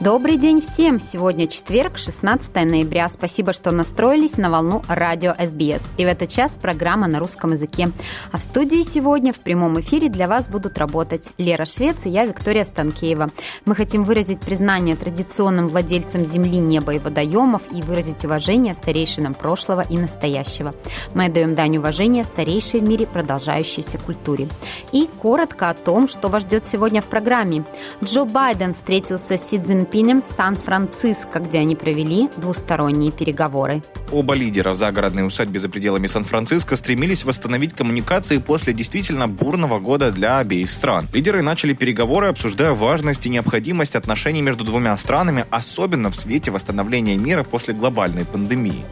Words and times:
Добрый 0.00 0.38
день 0.38 0.62
всем! 0.62 0.98
Сегодня 0.98 1.46
четверг, 1.46 1.98
16 1.98 2.54
ноября. 2.54 3.06
Спасибо, 3.10 3.52
что 3.52 3.70
настроились 3.70 4.38
на 4.38 4.48
волну 4.48 4.80
радио 4.88 5.34
СБС. 5.38 5.92
И 5.98 6.06
в 6.06 6.08
этот 6.08 6.30
час 6.30 6.56
программа 6.56 7.06
на 7.06 7.18
русском 7.18 7.52
языке. 7.52 7.90
А 8.32 8.38
в 8.38 8.42
студии 8.42 8.82
сегодня 8.82 9.34
в 9.34 9.40
прямом 9.40 9.78
эфире 9.80 10.08
для 10.08 10.26
вас 10.26 10.48
будут 10.48 10.78
работать 10.78 11.28
Лера 11.36 11.66
Швец 11.66 12.06
и 12.06 12.08
я, 12.08 12.24
Виктория 12.24 12.64
Станкеева. 12.64 13.28
Мы 13.66 13.74
хотим 13.74 14.04
выразить 14.04 14.40
признание 14.40 14.96
традиционным 14.96 15.68
владельцам 15.68 16.24
земли, 16.24 16.60
неба 16.60 16.94
и 16.94 16.98
водоемов 16.98 17.60
и 17.70 17.82
выразить 17.82 18.24
уважение 18.24 18.72
старейшинам 18.72 19.34
прошлого 19.34 19.82
и 19.82 19.98
настоящего. 19.98 20.72
Мы 21.12 21.26
отдаем 21.26 21.54
дань 21.54 21.76
уважения 21.76 22.24
старейшей 22.24 22.80
в 22.80 22.84
мире 22.84 23.06
продолжающейся 23.06 23.98
культуре. 23.98 24.48
И 24.92 25.10
коротко 25.20 25.68
о 25.68 25.74
том, 25.74 26.08
что 26.08 26.28
вас 26.28 26.44
ждет 26.44 26.64
сегодня 26.64 27.02
в 27.02 27.04
программе. 27.04 27.64
Джо 28.02 28.24
Байден 28.24 28.72
встретился 28.72 29.36
с 29.36 29.50
Си 29.50 29.58
Цзиньпинем 29.58 29.89
В 29.90 30.22
Сан-Франциско, 30.22 31.40
где 31.40 31.58
они 31.58 31.74
провели 31.74 32.28
двусторонние 32.36 33.10
переговоры. 33.10 33.82
Оба 34.12 34.34
лидера 34.34 34.72
в 34.72 34.76
загородной 34.76 35.26
усадьбе 35.26 35.58
за 35.58 35.68
пределами 35.68 36.06
Сан-Франциско 36.06 36.76
стремились 36.76 37.24
восстановить 37.24 37.74
коммуникации 37.74 38.38
после 38.38 38.72
действительно 38.72 39.26
бурного 39.26 39.80
года 39.80 40.12
для 40.12 40.38
обеих 40.38 40.70
стран. 40.70 41.08
Лидеры 41.12 41.42
начали 41.42 41.72
переговоры, 41.72 42.28
обсуждая 42.28 42.70
важность 42.72 43.26
и 43.26 43.30
необходимость 43.30 43.96
отношений 43.96 44.42
между 44.42 44.62
двумя 44.62 44.96
странами, 44.96 45.44
особенно 45.50 46.12
в 46.12 46.16
свете 46.16 46.52
восстановления 46.52 47.16
мира 47.16 47.42
после 47.42 47.74
глобальной 47.74 48.24
пандемии. 48.24 48.84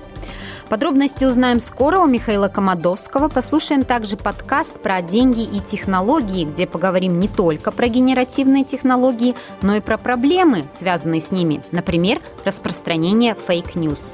Подробности 0.69 1.25
узнаем 1.25 1.61
скоро 1.61 1.99
у 1.99 2.07
Михаила 2.07 2.49
Комадовского. 2.49 3.29
Послушаем 3.29 3.85
также 3.85 4.19
подкаст 4.19 4.75
про 4.81 5.01
деньги 5.01 5.43
и 5.43 5.61
технологии, 5.61 6.45
где 6.45 6.67
поговорим 6.67 7.19
не 7.19 7.29
только 7.29 7.73
про 7.73 7.89
генеративные 7.89 8.65
технологии, 8.65 9.35
но 9.63 9.77
и 9.77 9.81
про 9.81 9.97
проблемы, 9.97 10.65
связанные 10.71 11.23
с 11.23 11.31
ними. 11.31 11.63
Например, 11.73 12.21
распространение 12.45 13.35
fake 13.35 13.70
news. 13.70 14.13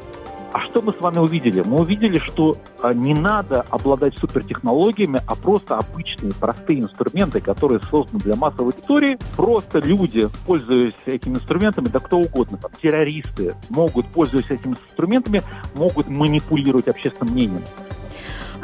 А 0.55 0.60
что 0.60 0.80
мы 0.80 0.92
с 0.92 1.00
вами 1.00 1.19
увидели? 1.19 1.62
Мы 1.62 1.80
увидели, 1.80 2.20
что 2.20 2.56
а, 2.80 2.94
не 2.94 3.12
надо 3.12 3.62
обладать 3.70 4.16
супертехнологиями, 4.19 5.20
а 5.27 5.34
просто 5.34 5.77
обычные 5.77 6.33
простые 6.33 6.78
инструменты, 6.78 7.41
которые 7.41 7.80
созданы 7.80 8.20
для 8.20 8.36
массовой 8.36 8.72
аудитории. 8.72 9.19
Просто 9.36 9.80
люди, 9.80 10.28
пользуясь 10.47 10.94
этими 11.06 11.34
инструментами, 11.34 11.88
да 11.88 11.98
кто 11.98 12.19
угодно, 12.19 12.56
там, 12.58 12.70
террористы 12.80 13.56
могут, 13.69 14.06
пользуясь 14.06 14.48
этими 14.48 14.77
инструментами, 14.86 15.42
могут 15.75 16.06
манипулировать 16.06 16.86
общественным 16.86 17.34
мнением. 17.34 17.64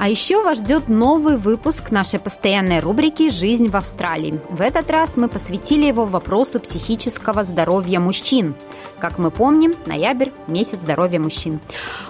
А 0.02 0.08
еще 0.08 0.42
вас 0.42 0.60
ждет 0.60 0.88
новый 0.88 1.36
выпуск 1.36 1.90
нашей 1.90 2.18
постоянной 2.18 2.80
рубрики 2.80 3.28
«Жизнь 3.28 3.68
в 3.68 3.76
Австралии». 3.76 4.40
В 4.48 4.62
этот 4.62 4.88
раз 4.90 5.18
мы 5.18 5.28
посвятили 5.28 5.84
его 5.84 6.06
вопросу 6.06 6.58
психического 6.58 7.44
здоровья 7.44 8.00
мужчин. 8.00 8.54
Как 9.00 9.18
мы 9.18 9.30
помним, 9.30 9.74
ноябрь– 9.86 10.28
месяц 10.46 10.80
здоровья 10.82 11.18
мужчин. 11.18 11.58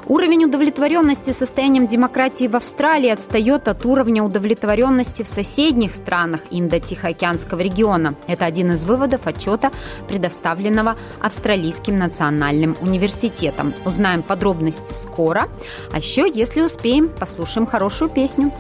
Уровень 0.09 0.47
удовлетворенности 0.47 1.31
состоянием 1.31 1.87
демократии 1.87 2.49
в 2.49 2.57
Австралии 2.57 3.11
отстает 3.11 3.69
от 3.69 3.87
уровня 3.87 4.25
удовлетворенности 4.25 5.23
в 5.23 5.29
соседних 5.29 5.95
странах 5.95 6.41
Индо-Тихоокеанского 6.51 7.61
региона. 7.61 8.17
Это 8.27 8.45
один 8.45 8.73
из 8.73 8.83
выводов 8.83 9.29
отчета, 9.29 9.71
предоставленного 10.09 10.97
Австралийским 11.21 11.97
национальным 11.97 12.77
университетом. 12.81 13.73
Узнаем 13.85 14.25
подробности 14.25 14.93
скоро. 14.93 15.49
А 15.93 15.99
еще, 15.99 16.29
если 16.29 16.61
успеем, 16.61 17.09
послушаем 17.09 17.67
хорошую 17.69 18.11
песню. 18.11 18.53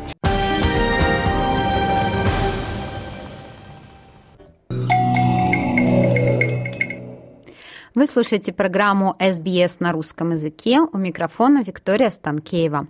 Вы 7.92 8.06
слушаете 8.06 8.52
программу 8.52 9.16
SBS 9.18 9.78
на 9.80 9.90
русском 9.90 10.30
языке. 10.30 10.80
У 10.80 10.96
микрофона 10.96 11.64
Виктория 11.66 12.10
Станкеева. 12.10 12.86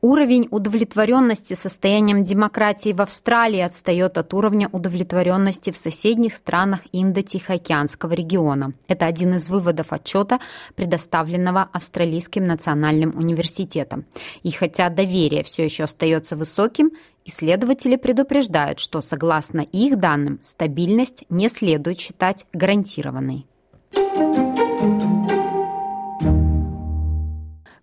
Уровень 0.00 0.48
удовлетворенности 0.50 1.54
состоянием 1.54 2.24
демократии 2.24 2.92
в 2.92 3.00
Австралии 3.00 3.60
отстает 3.60 4.18
от 4.18 4.34
уровня 4.34 4.68
удовлетворенности 4.72 5.70
в 5.70 5.76
соседних 5.76 6.34
странах 6.34 6.80
Индо-Тихоокеанского 6.90 8.12
региона. 8.12 8.72
Это 8.88 9.06
один 9.06 9.34
из 9.34 9.48
выводов 9.48 9.92
отчета, 9.92 10.40
предоставленного 10.74 11.68
Австралийским 11.72 12.44
национальным 12.44 13.16
университетом. 13.16 14.04
И 14.42 14.50
хотя 14.50 14.88
доверие 14.88 15.44
все 15.44 15.64
еще 15.64 15.84
остается 15.84 16.34
высоким, 16.34 16.90
Исследователи 17.26 17.96
предупреждают, 17.96 18.80
что, 18.80 19.02
согласно 19.02 19.60
их 19.60 19.98
данным, 19.98 20.40
стабильность 20.42 21.24
не 21.28 21.48
следует 21.48 22.00
считать 22.00 22.46
гарантированной. 22.54 23.46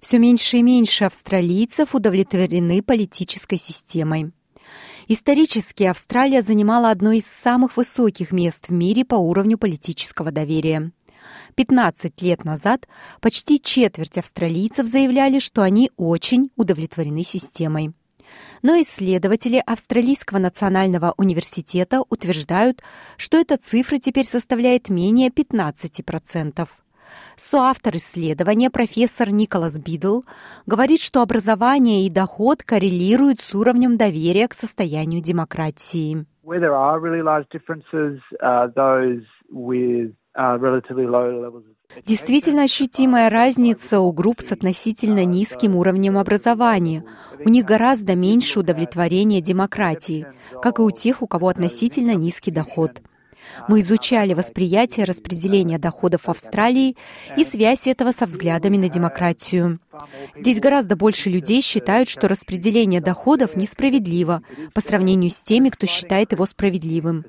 Все 0.07 0.19
меньше 0.19 0.57
и 0.57 0.63
меньше 0.63 1.03
австралийцев 1.03 1.93
удовлетворены 1.93 2.81
политической 2.81 3.57
системой. 3.57 4.31
Исторически 5.09 5.83
Австралия 5.83 6.41
занимала 6.41 6.91
одно 6.91 7.11
из 7.11 7.25
самых 7.25 7.75
высоких 7.75 8.31
мест 8.31 8.67
в 8.69 8.71
мире 8.71 9.03
по 9.03 9.15
уровню 9.15 9.57
политического 9.57 10.31
доверия. 10.31 10.91
15 11.55 12.21
лет 12.21 12.45
назад 12.45 12.87
почти 13.19 13.61
четверть 13.61 14.17
австралийцев 14.17 14.87
заявляли, 14.87 15.39
что 15.39 15.61
они 15.61 15.91
очень 15.97 16.51
удовлетворены 16.55 17.23
системой. 17.23 17.93
Но 18.61 18.79
исследователи 18.81 19.61
Австралийского 19.65 20.39
национального 20.39 21.13
университета 21.17 22.03
утверждают, 22.09 22.81
что 23.17 23.37
эта 23.37 23.57
цифра 23.57 23.97
теперь 23.97 24.25
составляет 24.25 24.89
менее 24.89 25.29
15%. 25.29 26.67
Соавтор 27.35 27.95
исследования 27.95 28.69
профессор 28.69 29.31
Николас 29.31 29.79
Бидл 29.79 30.21
говорит, 30.65 31.01
что 31.01 31.21
образование 31.21 32.05
и 32.05 32.09
доход 32.09 32.63
коррелируют 32.63 33.39
с 33.41 33.53
уровнем 33.53 33.97
доверия 33.97 34.47
к 34.47 34.53
состоянию 34.53 35.21
демократии. 35.21 36.25
Uh, 38.39 39.21
with 39.49 40.13
of 40.37 40.61
Действительно 42.05 42.63
ощутимая 42.63 43.29
разница 43.29 44.01
у 44.01 44.11
групп 44.11 44.41
с 44.41 44.51
относительно 44.51 45.25
низким 45.25 45.75
уровнем 45.75 46.17
образования. 46.17 47.03
У 47.43 47.49
них 47.49 47.65
гораздо 47.65 48.15
меньше 48.15 48.59
удовлетворения 48.59 49.41
демократии, 49.41 50.27
как 50.61 50.79
и 50.79 50.81
у 50.81 50.91
тех, 50.91 51.21
у 51.21 51.27
кого 51.27 51.47
относительно 51.47 52.13
низкий 52.13 52.51
доход. 52.51 53.01
Мы 53.67 53.81
изучали 53.81 54.33
восприятие 54.33 55.05
распределения 55.05 55.77
доходов 55.77 56.29
Австралии 56.29 56.95
и 57.35 57.43
связь 57.43 57.87
этого 57.87 58.11
со 58.11 58.25
взглядами 58.25 58.77
на 58.77 58.89
демократию. 58.89 59.79
Здесь 60.35 60.59
гораздо 60.59 60.95
больше 60.95 61.29
людей 61.29 61.61
считают, 61.61 62.09
что 62.09 62.27
распределение 62.27 63.01
доходов 63.01 63.55
несправедливо 63.55 64.41
по 64.73 64.81
сравнению 64.81 65.31
с 65.31 65.39
теми, 65.39 65.69
кто 65.69 65.87
считает 65.87 66.31
его 66.31 66.45
справедливым. 66.45 67.25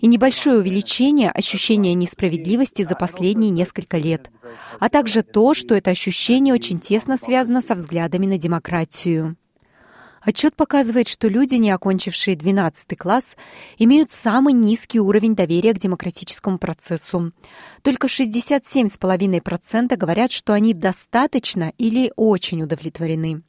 И 0.00 0.06
небольшое 0.06 0.58
увеличение 0.58 1.30
ощущения 1.30 1.94
несправедливости 1.94 2.82
за 2.82 2.94
последние 2.94 3.50
несколько 3.50 3.96
лет, 3.96 4.30
а 4.78 4.88
также 4.88 5.22
то, 5.22 5.54
что 5.54 5.74
это 5.74 5.90
ощущение 5.90 6.54
очень 6.54 6.80
тесно 6.80 7.16
связано 7.16 7.62
со 7.62 7.74
взглядами 7.74 8.26
на 8.26 8.38
демократию. 8.38 9.36
Отчет 10.20 10.54
показывает, 10.54 11.08
что 11.08 11.28
люди, 11.28 11.54
не 11.54 11.70
окончившие 11.70 12.36
12 12.36 12.98
класс, 12.98 13.36
имеют 13.78 14.10
самый 14.10 14.52
низкий 14.52 15.00
уровень 15.00 15.34
доверия 15.34 15.72
к 15.72 15.78
демократическому 15.78 16.58
процессу. 16.58 17.32
Только 17.82 18.06
67,5% 18.06 19.96
говорят, 19.96 20.30
что 20.30 20.52
они 20.52 20.74
достаточно 20.74 21.72
или 21.78 22.12
очень 22.16 22.62
удовлетворены 22.62 23.42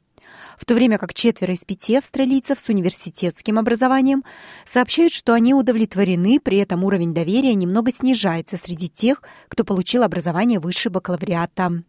в 0.62 0.64
то 0.64 0.74
время 0.74 0.96
как 0.96 1.12
четверо 1.12 1.54
из 1.54 1.64
пяти 1.64 1.96
австралийцев 1.96 2.60
с 2.60 2.68
университетским 2.68 3.58
образованием 3.58 4.22
сообщают, 4.64 5.12
что 5.12 5.32
они 5.32 5.54
удовлетворены, 5.54 6.38
при 6.38 6.58
этом 6.58 6.84
уровень 6.84 7.12
доверия 7.12 7.54
немного 7.54 7.90
снижается 7.90 8.56
среди 8.56 8.88
тех, 8.88 9.24
кто 9.48 9.64
получил 9.64 10.04
образование 10.04 10.60
выше 10.60 10.88
бакалавриата. 10.88 11.82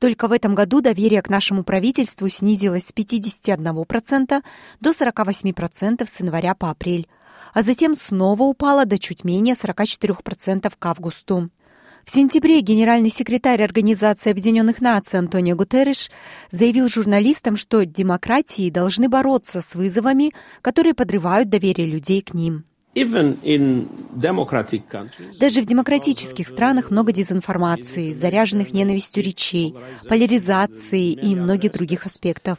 Только 0.00 0.26
в 0.26 0.32
этом 0.32 0.54
году 0.54 0.80
доверие 0.80 1.20
к 1.20 1.28
нашему 1.28 1.64
правительству 1.64 2.30
снизилось 2.30 2.86
с 2.86 2.94
51% 2.94 4.42
до 4.80 4.90
48% 4.90 6.08
с 6.08 6.20
января 6.20 6.54
по 6.54 6.70
апрель, 6.70 7.08
а 7.52 7.62
затем 7.62 7.94
снова 7.94 8.44
упало 8.44 8.86
до 8.86 8.98
чуть 8.98 9.22
менее 9.22 9.54
44% 9.54 10.72
к 10.78 10.86
августу. 10.86 11.50
В 12.08 12.10
сентябре 12.10 12.62
генеральный 12.62 13.10
секретарь 13.10 13.62
Организации 13.62 14.30
Объединенных 14.30 14.80
Наций 14.80 15.18
Антонио 15.18 15.54
Гутерреш 15.56 16.10
заявил 16.50 16.88
журналистам, 16.88 17.54
что 17.54 17.84
демократии 17.84 18.70
должны 18.70 19.10
бороться 19.10 19.60
с 19.60 19.74
вызовами, 19.74 20.32
которые 20.62 20.94
подрывают 20.94 21.50
доверие 21.50 21.86
людей 21.86 22.22
к 22.22 22.32
ним. 22.32 22.64
Даже 25.38 25.62
в 25.62 25.66
демократических 25.66 26.48
странах 26.48 26.90
много 26.90 27.12
дезинформации, 27.12 28.12
заряженных 28.12 28.72
ненавистью 28.72 29.22
речей, 29.22 29.74
поляризации 30.08 31.12
и 31.12 31.36
многих 31.36 31.72
других 31.72 32.06
аспектов. 32.06 32.58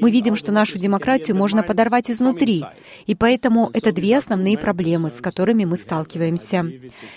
Мы 0.00 0.10
видим, 0.10 0.36
что 0.36 0.52
нашу 0.52 0.76
демократию 0.76 1.36
можно 1.36 1.62
подорвать 1.62 2.10
изнутри, 2.10 2.64
и 3.06 3.14
поэтому 3.14 3.70
это 3.72 3.92
две 3.92 4.18
основные 4.18 4.58
проблемы, 4.58 5.10
с 5.10 5.20
которыми 5.20 5.64
мы 5.64 5.76
сталкиваемся. 5.76 6.66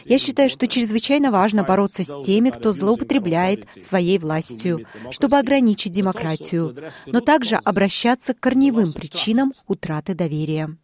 Я 0.06 0.18
считаю, 0.18 0.50
что 0.50 0.68
чрезвычайно 0.68 1.32
важно 1.32 1.64
бороться 1.64 2.04
с 2.04 2.24
теми, 2.24 2.52
кто 2.52 2.72
злоупотребляет 2.72 3.68
своей 3.82 4.20
властью, 4.20 4.86
чтобы 5.12 5.38
ограничить 5.38 5.92
демократию, 5.92 6.76
но 7.08 7.20
также 7.20 7.56
обращаться 7.56 8.34
к 8.34 8.40
корневым 8.40 8.94
причинам 8.94 9.52
утраты 9.68 10.14
доверия. 10.14 10.78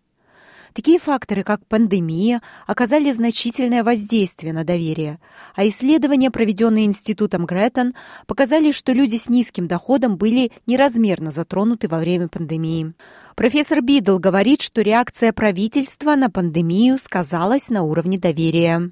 Такие 0.73 0.99
факторы, 0.99 1.43
как 1.43 1.65
пандемия, 1.65 2.41
оказали 2.67 3.11
значительное 3.11 3.83
воздействие 3.83 4.53
на 4.53 4.63
доверие, 4.63 5.19
а 5.55 5.67
исследования, 5.67 6.31
проведенные 6.31 6.85
Институтом 6.85 7.45
Греттон, 7.45 7.95
показали, 8.27 8.71
что 8.71 8.91
люди 8.91 9.17
с 9.17 9.29
низким 9.29 9.67
доходом 9.67 10.17
были 10.17 10.51
неразмерно 10.67 11.31
затронуты 11.31 11.87
во 11.87 11.99
время 11.99 12.27
пандемии. 12.27 12.93
Профессор 13.35 13.81
Бидл 13.81 14.19
говорит, 14.19 14.61
что 14.61 14.81
реакция 14.81 15.33
правительства 15.33 16.15
на 16.15 16.29
пандемию 16.29 16.97
сказалась 16.97 17.69
на 17.69 17.83
уровне 17.83 18.19
доверия. 18.19 18.91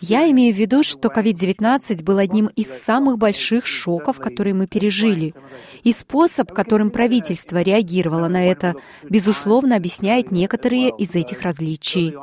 Я 0.00 0.30
имею 0.30 0.54
в 0.54 0.58
виду, 0.58 0.82
что 0.82 1.08
COVID-19 1.08 2.04
был 2.04 2.18
одним 2.18 2.48
из 2.48 2.66
самых 2.66 3.16
больших 3.16 3.66
шоков, 3.66 4.18
которые 4.18 4.52
мы 4.52 4.66
пережили. 4.66 5.34
И 5.82 5.92
способ, 5.92 6.52
которым 6.52 6.90
правительство 6.90 7.62
реагировало 7.62 8.28
на 8.28 8.44
это, 8.44 8.74
безусловно, 9.08 9.76
объясняет 9.76 10.30
некоторые 10.30 10.90
из 10.90 11.14
этих 11.14 11.40
различий. 11.40 12.14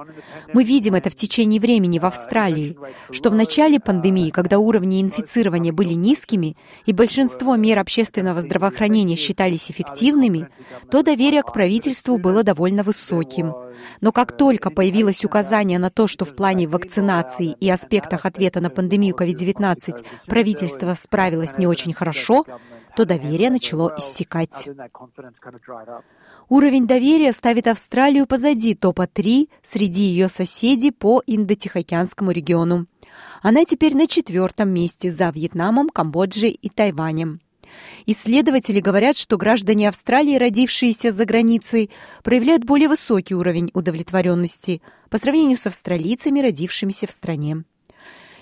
Мы 0.53 0.63
видим 0.63 0.93
это 0.93 1.09
в 1.09 1.15
течение 1.15 1.59
времени 1.59 1.97
в 1.97 2.05
Австралии, 2.05 2.77
что 3.11 3.31
в 3.31 3.35
начале 3.35 3.79
пандемии, 3.79 4.29
когда 4.29 4.59
уровни 4.59 5.01
инфицирования 5.01 5.73
были 5.73 5.93
низкими 5.93 6.55
и 6.85 6.93
большинство 6.93 7.55
мер 7.55 7.79
общественного 7.79 8.43
здравоохранения 8.43 9.15
считались 9.15 9.71
эффективными, 9.71 10.49
то 10.91 11.01
доверие 11.01 11.41
к 11.41 11.51
правительству 11.51 12.19
было 12.19 12.43
довольно 12.43 12.83
высоким. 12.83 13.55
Но 14.01 14.11
как 14.11 14.35
только 14.35 14.69
появилось 14.69 15.25
указание 15.25 15.79
на 15.79 15.89
то, 15.89 16.07
что 16.07 16.25
в 16.25 16.35
плане 16.35 16.67
вакцинации 16.67 17.55
и 17.59 17.69
аспектах 17.69 18.25
ответа 18.25 18.61
на 18.61 18.69
пандемию 18.69 19.15
COVID-19 19.15 20.05
правительство 20.27 20.93
справилось 20.93 21.57
не 21.57 21.67
очень 21.67 21.93
хорошо, 21.93 22.45
то 22.95 23.05
доверие 23.05 23.49
начало 23.49 23.93
иссякать. 23.97 24.67
Уровень 26.49 26.87
доверия 26.87 27.31
ставит 27.31 27.67
Австралию 27.67 28.25
позади 28.25 28.73
топа-3 28.73 29.49
среди 29.63 30.01
ее 30.01 30.29
соседей 30.29 30.91
по 30.91 31.21
Индо-Тихоокеанскому 31.25 32.31
региону. 32.31 32.87
Она 33.41 33.65
теперь 33.65 33.95
на 33.95 34.07
четвертом 34.07 34.69
месте 34.69 35.11
за 35.11 35.29
Вьетнамом, 35.29 35.89
Камбоджей 35.89 36.51
и 36.51 36.69
Тайванем. 36.69 37.39
Исследователи 38.05 38.79
говорят, 38.79 39.17
что 39.17 39.37
граждане 39.37 39.89
Австралии, 39.89 40.37
родившиеся 40.37 41.11
за 41.11 41.25
границей, 41.25 41.89
проявляют 42.23 42.63
более 42.63 42.89
высокий 42.89 43.35
уровень 43.35 43.71
удовлетворенности 43.73 44.81
по 45.09 45.17
сравнению 45.17 45.57
с 45.57 45.67
австралийцами, 45.67 46.39
родившимися 46.39 47.07
в 47.07 47.11
стране. 47.11 47.63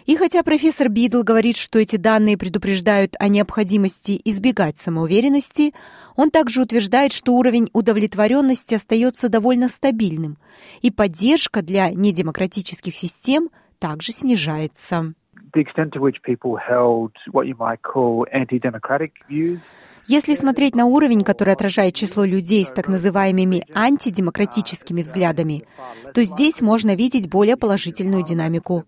И 0.07 0.15
хотя 0.15 0.41
профессор 0.41 0.88
Бидл 0.88 1.21
говорит, 1.21 1.57
что 1.57 1.79
эти 1.79 1.97
данные 1.97 2.38
предупреждают 2.38 3.15
о 3.19 3.27
необходимости 3.27 4.21
избегать 4.24 4.77
самоуверенности, 4.77 5.74
он 6.15 6.31
также 6.31 6.62
утверждает, 6.62 7.12
что 7.12 7.33
уровень 7.33 7.69
удовлетворенности 7.74 8.75
остается 8.75 9.27
довольно 9.27 9.68
стабильным, 9.68 10.38
и 10.81 10.91
поддержка 10.91 11.62
для 11.62 11.91
недемократических 11.91 12.95
систем 12.95 13.50
также 13.79 14.13
снижается 14.13 15.13
the 15.53 15.59
extent 15.59 15.94
to 15.94 15.99
which 15.99 16.21
people 16.23 16.55
held 16.55 17.11
what 17.31 17.47
you 17.47 17.55
might 17.55 17.81
call 17.81 18.25
anti-democratic 18.31 19.13
views 19.27 19.61
если 20.07 20.36
смотреть 20.36 20.74
на 20.74 20.86
уровень, 20.86 21.21
который 21.21 21.54
отражает 21.54 21.94
число 21.94 22.24
людей 22.24 22.65
с 22.65 22.69
так 22.69 22.88
называемыми 22.88 23.65
антидемократическими 23.74 25.01
взглядами, 25.01 25.65
то 26.13 26.24
здесь 26.24 26.62
можно 26.62 26.95
видеть 26.95 27.30
более 27.30 27.57
положительную 27.57 28.24
динамику. 28.24 28.86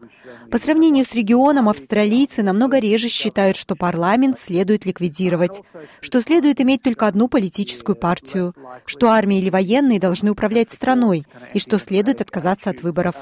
По 0.50 0.58
сравнению 0.58 1.06
с 1.06 1.14
регионом, 1.14 1.68
австралийцы 1.68 2.42
намного 2.42 2.80
реже 2.80 3.10
считают, 3.10 3.58
что 3.58 3.76
парламент 3.76 4.40
следует 4.40 4.86
ликвидировать, 4.86 5.62
что 6.00 6.22
следует 6.22 6.62
иметь 6.62 6.84
только 6.84 7.06
одну 7.06 7.28
политическую 7.28 7.96
партию, 7.96 8.56
что 8.86 9.10
армия 9.10 9.40
или 9.40 9.50
военные 9.50 10.00
должны 10.00 10.32
управлять 10.32 10.72
страной 10.72 11.26
и 11.54 11.60
что 11.60 11.80
следует 11.80 12.22
отказаться 12.22 12.70
от 12.70 12.82
выборов. 12.82 13.16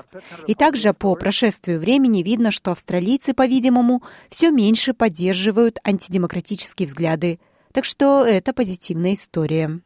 И 0.45 0.53
также 0.53 0.93
по 0.93 1.15
прошествию 1.15 1.79
времени 1.79 2.21
видно, 2.21 2.51
что 2.51 2.71
австралийцы, 2.71 3.33
по-видимому, 3.33 4.03
все 4.29 4.51
меньше 4.51 4.93
поддерживают 4.93 5.79
антидемократические 5.83 6.87
взгляды, 6.87 7.39
так 7.77 7.85
что 7.85 8.25
это 8.25 8.53
позитивная 8.53 9.13
история. 9.13 9.81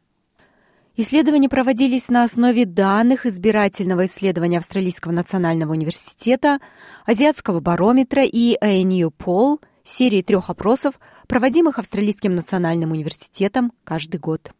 Исследования 0.96 1.50
проводились 1.50 2.08
на 2.08 2.24
основе 2.24 2.64
данных 2.64 3.26
избирательного 3.26 4.06
исследования 4.06 4.56
Австралийского 4.60 5.12
национального 5.12 5.72
университета, 5.72 6.58
Азиатского 7.04 7.60
барометра 7.60 8.24
и 8.24 8.56
ANU 8.64 9.12
Poll, 9.14 9.58
серии 9.84 10.22
трех 10.22 10.48
опросов, 10.48 10.98
проводимых 11.28 11.78
Австралийским 11.78 12.34
национальным 12.34 12.92
университетом 12.92 13.74
каждый 13.84 14.20
год. 14.20 14.52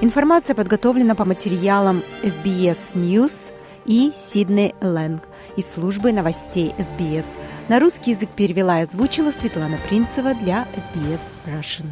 Информация 0.00 0.54
подготовлена 0.54 1.16
по 1.16 1.24
материалам 1.24 2.04
SBS 2.22 2.94
News 2.94 3.50
и 3.84 4.12
Сиднey 4.14 4.76
Лэнг 4.80 5.24
из 5.56 5.68
службы 5.68 6.12
новостей 6.12 6.72
SBS– 6.78 7.26
на 7.70 7.78
русский 7.78 8.10
язык 8.10 8.30
перевела 8.30 8.80
и 8.80 8.82
озвучила 8.82 9.30
Светлана 9.30 9.78
Принцева 9.88 10.34
для 10.34 10.66
SBS 10.74 11.20
Russian. 11.46 11.86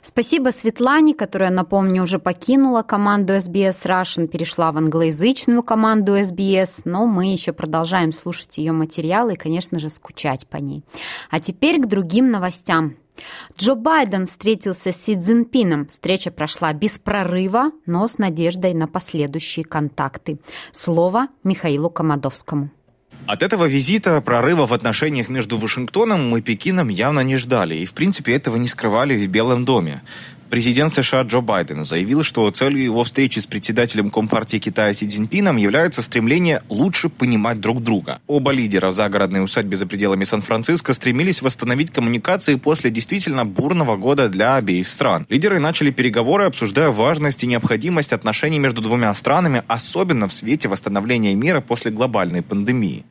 Спасибо 0.00 0.50
Светлане, 0.50 1.12
которая, 1.12 1.50
напомню, 1.50 2.04
уже 2.04 2.20
покинула 2.20 2.82
команду 2.82 3.32
SBS 3.32 3.84
Russian, 3.84 4.28
перешла 4.28 4.70
в 4.70 4.76
англоязычную 4.76 5.64
команду 5.64 6.16
SBS, 6.16 6.82
но 6.84 7.06
мы 7.06 7.32
еще 7.32 7.52
продолжаем 7.52 8.12
слушать 8.12 8.58
ее 8.58 8.70
материалы 8.70 9.32
и, 9.32 9.36
конечно 9.36 9.80
же, 9.80 9.88
скучать 9.88 10.46
по 10.46 10.58
ней. 10.58 10.84
А 11.30 11.40
теперь 11.40 11.80
к 11.80 11.86
другим 11.86 12.30
новостям. 12.30 12.94
Джо 13.58 13.74
Байден 13.74 14.26
встретился 14.26 14.92
с 14.92 14.96
Си 14.96 15.16
Цзиньпином. 15.16 15.86
Встреча 15.88 16.30
прошла 16.30 16.72
без 16.72 16.96
прорыва, 17.00 17.72
но 17.86 18.06
с 18.06 18.18
надеждой 18.18 18.74
на 18.74 18.86
последующие 18.86 19.64
контакты. 19.64 20.38
Слово 20.70 21.26
Михаилу 21.42 21.90
Комадовскому. 21.90 22.70
От 23.26 23.42
этого 23.42 23.66
визита 23.66 24.20
прорыва 24.20 24.66
в 24.66 24.72
отношениях 24.72 25.28
между 25.28 25.56
Вашингтоном 25.58 26.36
и 26.36 26.42
Пекином 26.42 26.88
явно 26.88 27.20
не 27.20 27.36
ждали, 27.36 27.76
и 27.76 27.86
в 27.86 27.94
принципе 27.94 28.34
этого 28.34 28.56
не 28.56 28.68
скрывали 28.68 29.16
в 29.16 29.28
Белом 29.28 29.64
доме. 29.64 30.02
Президент 30.50 30.92
США 30.92 31.22
Джо 31.22 31.42
Байден 31.42 31.84
заявил, 31.84 32.24
что 32.24 32.50
целью 32.50 32.82
его 32.82 33.04
встречи 33.04 33.38
с 33.38 33.46
председателем 33.46 34.10
Компартии 34.10 34.56
Китая 34.56 34.92
Си 34.92 35.06
Цзиньпином 35.06 35.56
является 35.56 36.02
стремление 36.02 36.64
лучше 36.68 37.08
понимать 37.08 37.60
друг 37.60 37.84
друга. 37.84 38.20
Оба 38.26 38.50
лидера 38.50 38.90
в 38.90 38.92
загородной 38.92 39.44
усадьбе 39.44 39.76
за 39.76 39.86
пределами 39.86 40.24
Сан-Франциско 40.24 40.92
стремились 40.92 41.40
восстановить 41.40 41.92
коммуникации 41.92 42.56
после 42.56 42.90
действительно 42.90 43.46
бурного 43.46 43.96
года 43.96 44.28
для 44.28 44.56
обеих 44.56 44.88
стран. 44.88 45.24
Лидеры 45.28 45.60
начали 45.60 45.92
переговоры, 45.92 46.46
обсуждая 46.46 46.88
важность 46.88 47.44
и 47.44 47.46
необходимость 47.46 48.12
отношений 48.12 48.58
между 48.58 48.82
двумя 48.82 49.14
странами, 49.14 49.62
особенно 49.68 50.26
в 50.26 50.32
свете 50.32 50.66
восстановления 50.66 51.32
мира 51.36 51.60
после 51.60 51.92
глобальной 51.92 52.42
пандемии. 52.42 53.04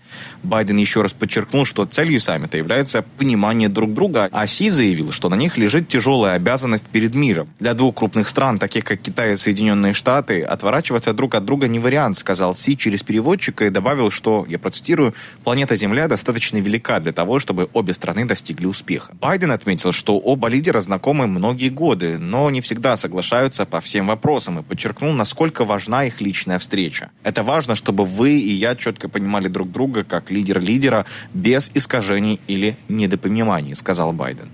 Байден 0.44 0.76
еще 0.76 1.04
раз 1.04 1.14
подчеркнул, 1.14 1.64
что 1.64 1.86
целью 1.86 2.20
саммита 2.20 2.58
является 2.58 3.02
понимание 3.18 3.70
друг 3.70 3.94
друга, 3.94 4.28
а 4.30 4.46
Си 4.46 4.70
заявил, 4.70 5.14
что 5.14 5.30
на 5.30 5.36
них 5.36 5.58
лежит 5.58 5.88
тяжелая 5.88 6.36
обязанность 6.36 6.86
перед 6.88 7.16
миром 7.16 7.29
миром. 7.30 7.50
Для 7.60 7.74
двух 7.74 7.96
крупных 7.96 8.28
стран, 8.28 8.58
таких 8.58 8.84
как 8.84 9.00
Китай 9.02 9.34
и 9.34 9.38
Соединенные 9.38 9.94
Штаты, 9.94 10.42
отворачиваться 10.42 11.14
друг 11.14 11.36
от 11.36 11.46
друга 11.46 11.68
не 11.68 11.78
вариант, 11.78 12.18
сказал 12.18 12.56
Си 12.56 12.76
через 12.76 13.04
переводчика 13.04 13.66
и 13.66 13.70
добавил, 13.70 14.10
что, 14.10 14.46
я 14.50 14.58
процитирую, 14.58 15.14
планета 15.44 15.76
Земля 15.76 16.08
достаточно 16.08 16.58
велика 16.58 17.00
для 17.00 17.12
того, 17.12 17.38
чтобы 17.38 17.70
обе 17.74 17.94
страны 17.94 18.26
достигли 18.26 18.66
успеха. 18.66 19.14
Байден 19.22 19.52
отметил, 19.52 19.92
что 19.92 20.18
оба 20.18 20.48
лидера 20.48 20.82
знакомы 20.82 21.28
многие 21.28 21.70
годы, 21.70 22.18
но 22.18 22.50
не 22.50 22.62
всегда 22.62 22.98
соглашаются 22.98 23.66
по 23.66 23.80
всем 23.80 24.08
вопросам 24.08 24.60
и 24.60 24.64
подчеркнул, 24.64 25.14
насколько 25.14 25.66
важна 25.66 26.06
их 26.06 26.22
личная 26.22 26.58
встреча. 26.58 27.12
Это 27.24 27.44
важно, 27.44 27.76
чтобы 27.76 28.06
вы 28.06 28.40
и 28.40 28.54
я 28.54 28.76
четко 28.76 29.08
понимали 29.08 29.48
друг 29.50 29.72
друга 29.72 30.04
как 30.04 30.32
лидер 30.32 30.60
лидера 30.60 31.06
без 31.34 31.70
искажений 31.76 32.40
или 32.48 32.76
недопониманий, 32.88 33.76
сказал 33.76 34.14
Байден. 34.14 34.50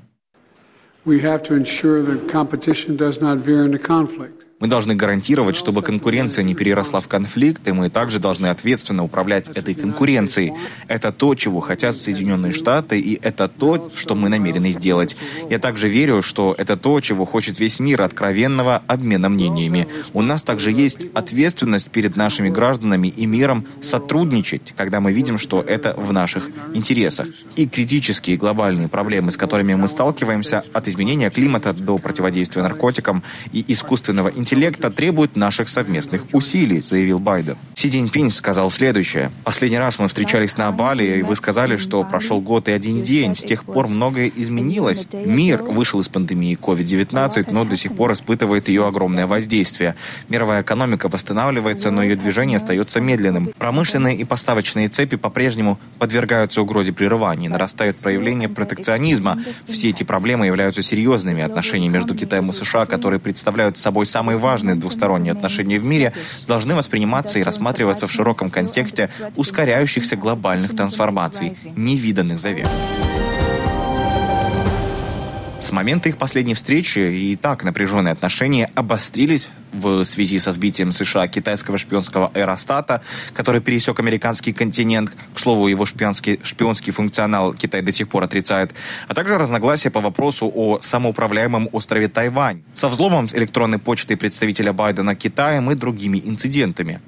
We 1.05 1.21
have 1.21 1.43
to 1.43 1.53
ensure 1.53 2.01
that 2.01 2.29
competition 2.29 2.97
does 2.97 3.21
not 3.21 3.37
veer 3.37 3.63
into 3.63 3.77
conflict. 3.77 4.44
Мы 4.57 4.69
должны 4.69 4.95
гарантировать, 4.95 5.57
чтобы 5.57 5.81
конкуренция 5.81 6.43
не 6.43 6.55
переросла 6.55 7.01
в 7.01 7.09
конфликт, 7.09 7.67
и 7.67 7.73
мы 7.73 7.89
также 7.89 8.19
должны 8.19 8.47
ответственно 8.47 9.03
управлять 9.03 9.49
этой 9.49 9.73
конкуренцией. 9.73 10.53
Это 10.87 11.11
то, 11.11 11.35
чего 11.35 11.59
хотят 11.59 11.97
Соединенные 11.97 12.53
Штаты, 12.53 12.97
и 12.97 13.19
это 13.21 13.49
то, 13.49 13.91
что 13.93 14.15
мы 14.15 14.29
намерены 14.29 14.71
сделать. 14.71 15.17
Я 15.49 15.59
также 15.59 15.89
верю, 15.89 16.21
что 16.21 16.55
это 16.57 16.77
то, 16.77 17.01
чего 17.01 17.25
хочет 17.25 17.59
весь 17.59 17.81
мир, 17.81 18.01
откровенного 18.01 18.81
обмена 18.87 19.27
мнениями. 19.27 19.89
У 20.13 20.21
нас 20.21 20.41
также 20.41 20.71
есть 20.71 21.05
ответственность 21.13 21.91
перед 21.91 22.15
нашими 22.15 22.47
гражданами 22.49 23.09
и 23.09 23.25
миром 23.25 23.67
сотрудничать, 23.81 24.73
когда 24.77 25.01
мы 25.01 25.11
видим, 25.11 25.37
что 25.37 25.61
это 25.61 25.93
в 25.97 26.13
наших 26.13 26.49
интересах. 26.73 27.27
И 27.57 27.67
критические 27.67 28.37
глобальные 28.37 28.87
проблемы, 28.87 29.31
с 29.31 29.37
которыми 29.37 29.73
мы 29.73 29.89
сталкиваемся, 29.89 30.63
от 30.71 30.87
изменения 30.87 31.29
климата 31.29 31.73
до 31.73 31.97
противодействия 31.97 32.61
наркотикам 32.61 33.21
и 33.51 33.65
искусственного 33.67 34.29
интеллекта, 34.29 34.44
интеллекта 34.45 34.91
требует 34.91 35.35
наших 35.35 35.67
совместных 35.69 36.25
усилий, 36.31 36.79
заявил 36.79 37.19
Байден. 37.19 37.57
Си 37.73 37.89
Цзиньпинь 37.89 38.29
сказал 38.29 38.69
следующее. 38.69 39.31
Последний 39.43 39.79
раз 39.79 39.97
мы 39.97 40.07
встречались 40.07 40.55
на 40.55 40.71
Бали, 40.71 41.17
и 41.17 41.23
вы 41.23 41.35
сказали, 41.35 41.77
что 41.77 42.03
прошел 42.03 42.39
год 42.41 42.67
и 42.67 42.71
один 42.71 43.01
день. 43.01 43.35
С 43.35 43.43
тех 43.43 43.63
пор 43.63 43.87
многое 43.87 44.31
изменилось. 44.35 45.07
Мир 45.13 45.63
вышел 45.63 45.99
из 45.99 46.09
пандемии 46.09 46.55
COVID-19, 46.61 47.47
но 47.51 47.65
до 47.65 47.75
сих 47.75 47.95
пор 47.95 48.13
испытывает 48.13 48.67
ее 48.67 48.85
огромное 48.85 49.25
воздействие. 49.25 49.95
Мировая 50.29 50.61
экономика 50.61 51.09
восстанавливается, 51.09 51.89
но 51.89 52.03
ее 52.03 52.15
движение 52.15 52.57
остается 52.57 53.01
медленным. 53.01 53.51
Промышленные 53.57 54.15
и 54.15 54.25
поставочные 54.25 54.89
цепи 54.89 55.17
по-прежнему 55.17 55.79
подвергаются 55.97 56.61
угрозе 56.61 56.93
прерывания. 56.93 57.49
Нарастают 57.49 57.99
проявления 57.99 58.47
протекционизма. 58.47 59.39
Все 59.67 59.89
эти 59.89 60.03
проблемы 60.03 60.45
являются 60.45 60.83
серьезными. 60.83 61.41
Отношения 61.41 61.89
между 61.89 62.13
Китаем 62.13 62.51
и 62.51 62.53
США, 62.53 62.85
которые 62.85 63.19
представляют 63.19 63.79
собой 63.79 64.05
самые 64.05 64.34
самые 64.35 64.37
важные 64.37 64.75
двусторонние 64.75 65.31
отношения 65.31 65.79
в 65.79 65.85
мире, 65.85 66.13
должны 66.47 66.75
восприниматься 66.75 67.39
и 67.39 67.43
рассматриваться 67.43 68.07
в 68.07 68.11
широком 68.11 68.49
контексте 68.49 69.09
ускоряющихся 69.35 70.15
глобальных 70.15 70.75
трансформаций, 70.75 71.53
невиданных 71.75 72.39
за 72.39 72.51
век. 72.51 72.67
С 75.65 75.71
момента 75.71 76.09
их 76.09 76.19
последней 76.19 76.53
встречи 76.53 76.99
и 76.99 77.35
так 77.35 77.63
напряженные 77.63 78.11
отношения 78.11 78.69
обострились 78.75 79.49
в 79.73 80.03
связи 80.03 80.37
со 80.37 80.51
сбитием 80.51 80.91
США 80.91 81.27
китайского 81.27 81.79
шпионского 81.79 82.29
аэростата, 82.35 83.01
который 83.33 83.61
пересек 83.61 83.99
американский 83.99 84.53
континент. 84.53 85.11
К 85.33 85.39
слову, 85.39 85.67
его 85.67 85.87
шпионский, 85.87 86.39
шпионский 86.43 86.93
функционал 86.93 87.55
Китай 87.55 87.81
до 87.81 87.91
сих 87.91 88.09
пор 88.09 88.25
отрицает. 88.25 88.75
А 89.07 89.15
также 89.15 89.39
разногласия 89.39 89.89
по 89.89 90.01
вопросу 90.01 90.51
о 90.53 90.81
самоуправляемом 90.81 91.67
острове 91.71 92.09
Тайвань 92.09 92.61
со 92.73 92.87
взломом 92.87 93.27
электронной 93.33 93.79
почты 93.79 94.15
представителя 94.17 94.71
Байдена 94.71 95.15
Китаем 95.15 95.71
и 95.71 95.73
другими 95.73 96.21
инцидентами. 96.23 97.01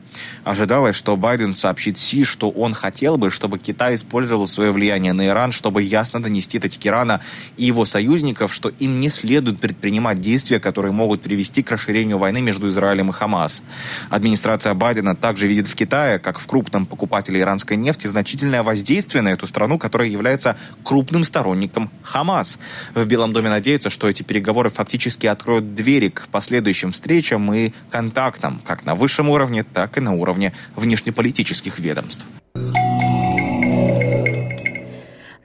Ожидалось, 0.43 0.95
что 0.95 1.15
Байден 1.17 1.55
сообщит 1.55 1.99
Си, 1.99 2.23
что 2.23 2.49
он 2.49 2.73
хотел 2.73 3.17
бы, 3.17 3.29
чтобы 3.29 3.59
Китай 3.59 3.95
использовал 3.95 4.47
свое 4.47 4.71
влияние 4.71 5.13
на 5.13 5.27
Иран, 5.27 5.51
чтобы 5.51 5.83
ясно 5.83 6.21
донести 6.21 6.59
до 6.59 6.69
Тегерана 6.69 7.21
и 7.57 7.65
его 7.65 7.85
союзников, 7.85 8.53
что 8.53 8.69
им 8.69 8.99
не 8.99 9.09
следует 9.09 9.59
предпринимать 9.59 10.21
действия, 10.21 10.59
которые 10.59 10.91
могут 10.91 11.21
привести 11.21 11.63
к 11.63 11.71
расширению 11.71 12.17
войны 12.17 12.41
между 12.41 12.67
Израилем 12.67 13.09
и 13.09 13.13
Хамас. 13.13 13.61
Администрация 14.09 14.73
Байдена 14.73 15.15
также 15.15 15.47
видит 15.47 15.67
в 15.67 15.75
Китае, 15.75 16.19
как 16.19 16.39
в 16.39 16.47
крупном 16.47 16.85
покупателе 16.85 17.41
иранской 17.41 17.77
нефти, 17.77 18.07
значительное 18.07 18.63
воздействие 18.63 19.21
на 19.21 19.29
эту 19.29 19.47
страну, 19.47 19.77
которая 19.77 20.07
является 20.07 20.57
крупным 20.83 21.23
сторонником 21.23 21.91
Хамас. 22.03 22.57
В 22.93 23.05
Белом 23.05 23.33
доме 23.33 23.49
надеются, 23.49 23.89
что 23.89 24.07
эти 24.09 24.23
переговоры 24.23 24.69
фактически 24.69 25.27
откроют 25.27 25.75
двери 25.75 26.09
к 26.09 26.27
последующим 26.29 26.91
встречам 26.91 27.53
и 27.53 27.71
контактам, 27.89 28.61
как 28.65 28.85
на 28.85 28.95
высшем 28.95 29.29
уровне, 29.29 29.63
так 29.63 29.97
и 29.97 30.01
на 30.01 30.06
уровне 30.11 30.53
внешнеполитических 30.75 31.79
ведомств. 31.79 32.25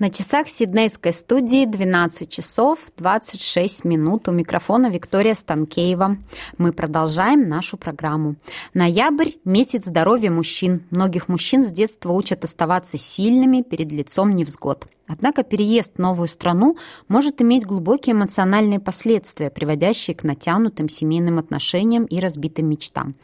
На 0.03 0.11
часах 0.11 0.49
Сиднейской 0.49 1.13
студии 1.13 1.65
12 1.65 2.29
часов 2.29 2.81
26 2.97 3.85
минут. 3.85 4.27
У 4.27 4.33
микрофона 4.33 4.91
Виктория 4.91 5.35
Станкеева. 5.35 6.17
Мы 6.59 6.73
продолжаем 6.73 7.49
нашу 7.49 7.77
программу. 7.77 8.35
Ноябрь– 8.75 9.35
месяц 9.45 9.85
здоровья 9.85 10.33
мужчин. 10.33 10.83
Многих 10.91 11.29
мужчин 11.29 11.65
с 11.65 11.71
детства 11.71 12.11
учат 12.11 12.45
оставаться 12.45 12.99
сильными 12.99 13.63
перед 13.63 13.93
лицом 13.93 14.35
невзгод. 14.35 14.89
Однако 15.07 15.43
переезд 15.43 15.97
в 15.97 15.99
новую 15.99 16.29
страну 16.29 16.77
может 17.09 17.43
иметь 17.43 17.67
глубокие 17.67 18.15
эмоциональные 18.15 18.81
последствия, 18.81 19.51
приводящие 19.51 20.17
к 20.17 20.23
натянутым 20.23 20.89
семейным 20.89 21.39
отношениям 21.39 22.05
и 22.05 22.21
разбитым 22.21 22.69
мечтам. 22.69 23.15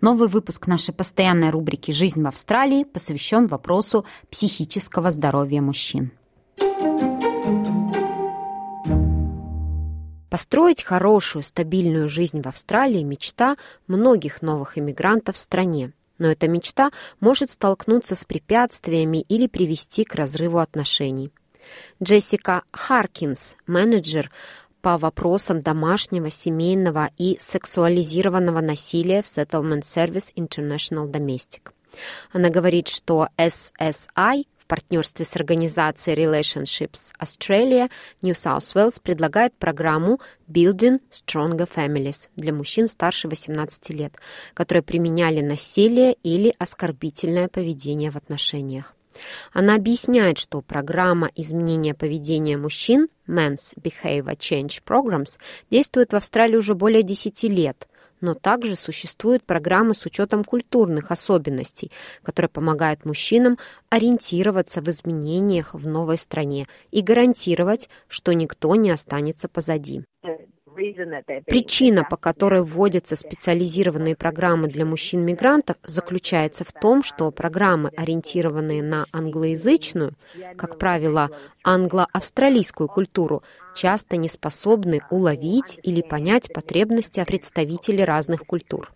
Новый 0.00 0.28
выпуск 0.28 0.66
нашей 0.66 0.94
постоянной 0.94 1.50
рубрики 1.50 1.90
«Жизнь 1.90 2.22
в 2.22 2.26
Австралии» 2.26 2.84
посвящен 2.84 3.46
вопросу 3.46 4.04
психического 4.30 5.10
здоровья 5.10 5.62
мужчин. 5.62 6.12
Построить 10.32 10.82
хорошую, 10.82 11.42
стабильную 11.42 12.08
жизнь 12.08 12.40
в 12.40 12.46
Австралии– 12.46 13.02
мечта 13.04 13.56
многих 13.86 14.40
новых 14.40 14.78
иммигрантов 14.78 15.36
в 15.36 15.38
стране. 15.38 15.92
Но 16.18 16.30
эта 16.30 16.48
мечта 16.48 16.90
может 17.20 17.50
столкнуться 17.50 18.14
с 18.14 18.24
препятствиями 18.24 19.18
или 19.28 19.46
привести 19.46 20.04
к 20.04 20.14
разрыву 20.14 20.58
отношений. 20.58 21.30
Джессика 22.02 22.62
Харкинс, 22.72 23.56
менеджер 23.66 24.30
по 24.80 24.98
вопросам 24.98 25.60
домашнего, 25.60 26.28
семейного 26.28 27.10
и 27.16 27.36
сексуализированного 27.40 28.60
насилия 28.60 29.22
в 29.22 29.26
Settlement 29.26 29.82
Service 29.82 30.32
International 30.36 31.08
Domestic. 31.10 31.70
Она 32.32 32.48
говорит, 32.48 32.88
что 32.88 33.28
SSI 33.36 34.46
партнерстве 34.66 35.24
с 35.24 35.36
организацией 35.36 36.16
Relationships 36.16 37.12
Australia 37.20 37.90
New 38.22 38.32
South 38.32 38.74
Wales 38.74 39.00
предлагает 39.02 39.54
программу 39.54 40.20
Building 40.48 41.00
Stronger 41.10 41.68
Families 41.68 42.28
для 42.36 42.52
мужчин 42.52 42.88
старше 42.88 43.28
18 43.28 43.90
лет, 43.90 44.14
которые 44.54 44.82
применяли 44.82 45.40
насилие 45.40 46.14
или 46.22 46.54
оскорбительное 46.58 47.48
поведение 47.48 48.10
в 48.10 48.16
отношениях. 48.16 48.94
Она 49.52 49.74
объясняет, 49.74 50.38
что 50.38 50.60
программа 50.60 51.30
изменения 51.34 51.94
поведения 51.94 52.56
мужчин 52.56 53.08
Men's 53.28 53.74
Behavior 53.76 54.36
Change 54.36 54.82
Programs 54.86 55.38
действует 55.70 56.12
в 56.12 56.16
Австралии 56.16 56.56
уже 56.56 56.74
более 56.74 57.02
10 57.02 57.42
лет, 57.44 57.88
но 58.22 58.34
также 58.34 58.76
существуют 58.76 59.44
программы 59.44 59.94
с 59.94 60.06
учетом 60.06 60.44
культурных 60.44 61.10
особенностей, 61.10 61.90
которые 62.22 62.48
помогают 62.48 63.04
мужчинам 63.04 63.58
ориентироваться 63.90 64.80
в 64.80 64.88
изменениях 64.88 65.74
в 65.74 65.86
новой 65.86 66.16
стране 66.16 66.66
и 66.90 67.02
гарантировать, 67.02 67.90
что 68.08 68.32
никто 68.32 68.74
не 68.76 68.90
останется 68.90 69.48
позади. 69.48 70.04
Причина, 70.74 72.04
по 72.08 72.16
которой 72.16 72.62
вводятся 72.62 73.16
специализированные 73.16 74.16
программы 74.16 74.68
для 74.68 74.84
мужчин-мигрантов, 74.84 75.76
заключается 75.84 76.64
в 76.64 76.72
том, 76.72 77.02
что 77.02 77.30
программы, 77.30 77.90
ориентированные 77.96 78.82
на 78.82 79.06
англоязычную, 79.12 80.14
как 80.56 80.78
правило, 80.78 81.30
англо-австралийскую 81.64 82.88
культуру, 82.88 83.42
часто 83.74 84.16
не 84.16 84.28
способны 84.28 85.00
уловить 85.10 85.78
или 85.82 86.02
понять 86.02 86.52
потребности 86.52 87.24
представителей 87.24 88.04
разных 88.04 88.44
культур. 88.44 88.90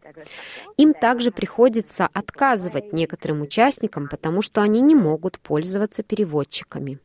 Им 0.76 0.94
также 0.94 1.30
приходится 1.30 2.08
отказывать 2.12 2.92
некоторым 2.92 3.42
участникам, 3.42 4.08
потому 4.08 4.42
что 4.42 4.62
они 4.62 4.80
не 4.80 4.94
могут 4.94 5.38
пользоваться 5.38 6.02
переводчиками. 6.02 6.98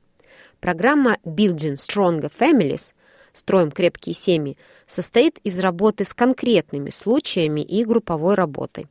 Программа 0.60 1.18
Building 1.26 1.76
Stronger 1.76 2.32
Families 2.38 2.94
«Строим 3.34 3.72
крепкие 3.72 4.14
семьи» 4.14 4.58
состоит 4.88 5.40
из 5.44 5.58
работы 5.60 6.04
с 6.04 6.14
конкретными 6.14 6.90
случаями 6.90 7.62
и 7.62 7.86
групповой 7.86 8.36
работой. 8.36 8.88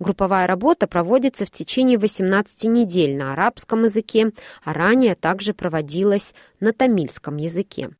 Групповая 0.00 0.46
работа 0.46 0.86
проводится 0.86 1.46
в 1.46 1.50
течение 1.50 1.96
18 1.96 2.64
недель 2.64 3.16
на 3.16 3.32
арабском 3.32 3.84
языке, 3.84 4.32
а 4.64 4.72
ранее 4.72 5.14
также 5.14 5.54
проводилась 5.54 6.34
на 6.64 6.72
тамильском 6.72 7.36
языке. 7.36 7.90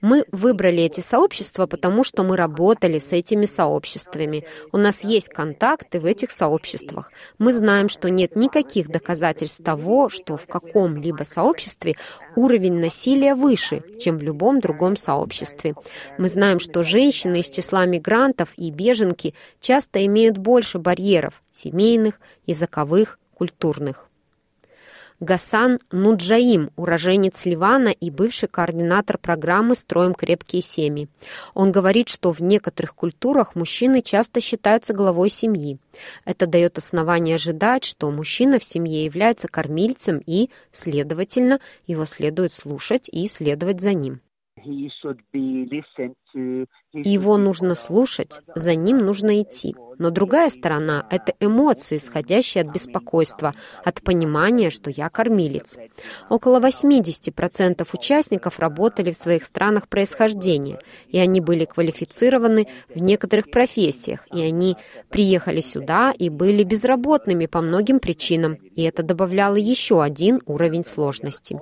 Мы 0.00 0.24
выбрали 0.32 0.82
эти 0.82 1.00
сообщества, 1.00 1.66
потому 1.66 2.02
что 2.02 2.22
мы 2.22 2.36
работали 2.36 2.98
с 2.98 3.12
этими 3.12 3.44
сообществами. 3.44 4.46
У 4.72 4.78
нас 4.78 5.04
есть 5.04 5.28
контакты 5.28 6.00
в 6.00 6.06
этих 6.06 6.30
сообществах. 6.30 7.12
Мы 7.38 7.52
знаем, 7.52 7.90
что 7.90 8.08
нет 8.08 8.36
никаких 8.36 8.88
доказательств 8.88 9.62
того, 9.62 10.08
что 10.08 10.36
в 10.38 10.46
каком-либо 10.46 11.24
сообществе 11.24 11.96
уровень 12.36 12.80
насилия 12.80 13.34
выше, 13.34 13.82
чем 14.00 14.16
в 14.16 14.22
любом 14.22 14.60
другом 14.60 14.96
сообществе. 14.96 15.74
Мы 16.16 16.30
знаем, 16.30 16.58
что 16.58 16.82
женщины 16.82 17.40
из 17.40 17.50
числа 17.50 17.84
мигрантов 17.84 18.48
и 18.56 18.70
беженки 18.70 19.34
часто 19.60 20.04
имеют 20.06 20.38
больше 20.38 20.78
барьеров– 20.78 21.42
семейных, 21.50 22.18
языковых, 22.46 23.18
культурных. 23.34 24.08
Гасан 25.22 25.78
Нуджаим, 25.92 26.72
уроженец 26.74 27.46
Ливана 27.46 27.90
и 27.90 28.10
бывший 28.10 28.48
координатор 28.48 29.18
программы 29.18 29.76
«Строим 29.76 30.14
крепкие 30.14 30.62
семьи». 30.62 31.08
Он 31.54 31.70
говорит, 31.70 32.08
что 32.08 32.32
в 32.32 32.42
некоторых 32.42 32.96
культурах 32.96 33.54
мужчины 33.54 34.02
часто 34.02 34.40
считаются 34.40 34.94
главой 34.94 35.30
семьи. 35.30 35.78
Это 36.24 36.48
дает 36.48 36.76
основание 36.76 37.36
ожидать, 37.36 37.84
что 37.84 38.10
мужчина 38.10 38.58
в 38.58 38.64
семье 38.64 39.04
является 39.04 39.46
кормильцем 39.46 40.20
и, 40.26 40.50
следовательно, 40.72 41.60
его 41.86 42.04
следует 42.04 42.52
слушать 42.52 43.08
и 43.08 43.28
следовать 43.28 43.80
за 43.80 43.94
ним. 43.94 44.22
Его 46.92 47.36
нужно 47.36 47.74
слушать, 47.74 48.40
за 48.54 48.74
ним 48.74 48.98
нужно 48.98 49.42
идти. 49.42 49.74
Но 49.98 50.10
другая 50.10 50.50
сторона— 50.50 51.06
это 51.10 51.34
эмоции, 51.38 51.98
исходящие 51.98 52.62
от 52.62 52.72
беспокойства, 52.72 53.54
от 53.84 54.02
понимания, 54.02 54.70
что 54.70 54.90
я 54.90 55.08
кормилец. 55.08 55.76
Около 56.28 56.60
80% 56.60 57.86
участников 57.92 58.58
работали 58.58 59.12
в 59.12 59.16
своих 59.16 59.44
странах 59.44 59.88
происхождения, 59.88 60.78
и 61.08 61.18
они 61.18 61.40
были 61.40 61.66
квалифицированы 61.66 62.66
в 62.94 62.98
некоторых 63.00 63.50
профессиях, 63.50 64.26
и 64.32 64.42
они 64.42 64.76
приехали 65.10 65.60
сюда 65.60 66.12
и 66.18 66.30
были 66.30 66.64
безработными 66.64 67.46
по 67.46 67.60
многим 67.60 68.00
причинам, 68.00 68.54
и 68.54 68.82
это 68.82 69.02
добавляло 69.02 69.56
еще 69.56 70.02
один 70.02 70.40
уровень 70.46 70.84
сложности. 70.84 71.58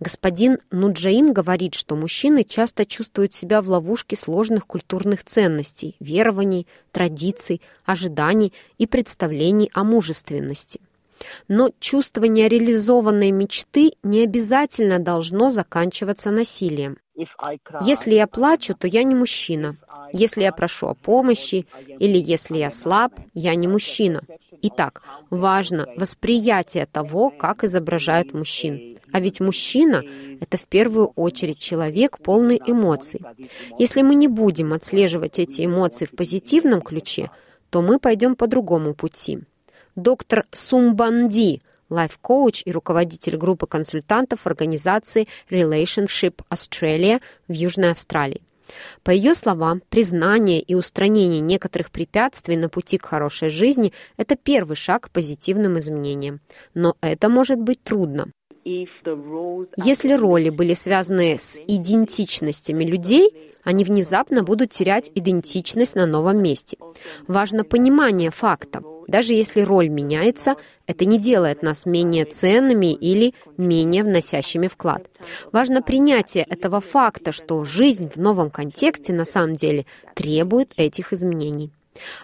Господин 0.00 0.58
Нуджаим 0.70 1.32
говорит, 1.32 1.74
что 1.74 1.96
мужчины 1.96 2.44
часто 2.44 2.84
чувствуют 2.86 3.32
себя 3.32 3.62
в 3.62 3.68
ловушке 3.68 4.16
сложных 4.16 4.66
культурных 4.66 5.24
ценностей, 5.24 5.96
верований, 6.00 6.66
традиций, 6.92 7.60
ожиданий 7.84 8.52
и 8.78 8.86
представлений 8.86 9.70
о 9.74 9.84
мужественности. 9.84 10.80
Но 11.48 11.70
чувство 11.80 12.24
нереализованной 12.24 13.30
мечты 13.30 13.92
не 14.02 14.24
обязательно 14.24 14.98
должно 14.98 15.50
заканчиваться 15.50 16.30
насилием. 16.30 16.96
Если 17.82 18.14
я 18.14 18.26
плачу, 18.26 18.74
то 18.74 18.86
я 18.86 19.02
не 19.02 19.14
мужчина. 19.14 19.76
Если 20.12 20.42
я 20.42 20.52
прошу 20.52 20.88
о 20.88 20.94
помощи 20.94 21.66
или 21.98 22.18
если 22.18 22.58
я 22.58 22.70
слаб, 22.70 23.12
я 23.34 23.54
не 23.54 23.68
мужчина. 23.68 24.22
Итак, 24.62 25.02
важно 25.30 25.86
восприятие 25.96 26.86
того, 26.86 27.30
как 27.30 27.64
изображают 27.64 28.32
мужчин. 28.34 28.98
А 29.12 29.20
ведь 29.20 29.40
мужчина— 29.40 30.02
это 30.40 30.56
в 30.56 30.66
первую 30.66 31.08
очередь 31.16 31.58
человек, 31.58 32.18
полный 32.18 32.60
эмоций. 32.64 33.20
Если 33.78 34.02
мы 34.02 34.14
не 34.14 34.28
будем 34.28 34.72
отслеживать 34.72 35.38
эти 35.38 35.64
эмоции 35.64 36.04
в 36.04 36.10
позитивном 36.10 36.80
ключе, 36.80 37.30
то 37.70 37.82
мы 37.82 37.98
пойдем 37.98 38.34
по 38.34 38.46
другому 38.46 38.94
пути. 38.94 39.40
Доктор 39.96 40.46
Сумбанди, 40.52 41.62
лайф-коуч 41.88 42.62
и 42.64 42.72
руководитель 42.72 43.36
группы 43.36 43.66
консультантов 43.66 44.46
организации 44.46 45.26
Relationship 45.50 46.40
Australia 46.48 47.20
в 47.48 47.52
Южной 47.52 47.90
Австралии. 47.90 48.42
По 49.02 49.10
ее 49.10 49.34
словам, 49.34 49.82
признание 49.88 50.60
и 50.60 50.76
устранение 50.76 51.40
некоторых 51.40 51.90
препятствий 51.90 52.56
на 52.56 52.68
пути 52.68 52.98
к 52.98 53.06
хорошей 53.06 53.50
жизни– 53.50 53.92
это 54.16 54.36
первый 54.36 54.76
шаг 54.76 55.06
к 55.06 55.10
позитивным 55.10 55.78
изменениям. 55.80 56.40
Но 56.74 56.96
это 57.00 57.28
может 57.28 57.58
быть 57.60 57.82
трудно. 57.82 58.28
Если 58.64 60.12
роли 60.12 60.50
были 60.50 60.74
связаны 60.74 61.36
с 61.38 61.58
идентичностями 61.66 62.84
людей, 62.84 63.32
они 63.64 63.84
внезапно 63.84 64.42
будут 64.44 64.70
терять 64.70 65.10
идентичность 65.14 65.96
на 65.96 66.06
новом 66.06 66.42
месте. 66.42 66.76
Важно 67.26 67.64
понимание 67.64 68.30
факта. 68.30 68.82
Даже 69.10 69.34
если 69.34 69.62
роль 69.62 69.88
меняется, 69.88 70.54
это 70.86 71.04
не 71.04 71.18
делает 71.18 71.62
нас 71.62 71.84
менее 71.84 72.26
ценными 72.26 72.92
или 72.92 73.34
менее 73.56 74.04
вносящими 74.04 74.68
вклад. 74.68 75.10
Важно 75.50 75.82
принятие 75.82 76.44
этого 76.44 76.80
факта, 76.80 77.32
что 77.32 77.64
жизнь 77.64 78.08
в 78.08 78.18
новом 78.18 78.50
контексте 78.50 79.12
на 79.12 79.24
самом 79.24 79.56
деле 79.56 79.84
требует 80.14 80.72
этих 80.76 81.12
изменений. 81.12 81.72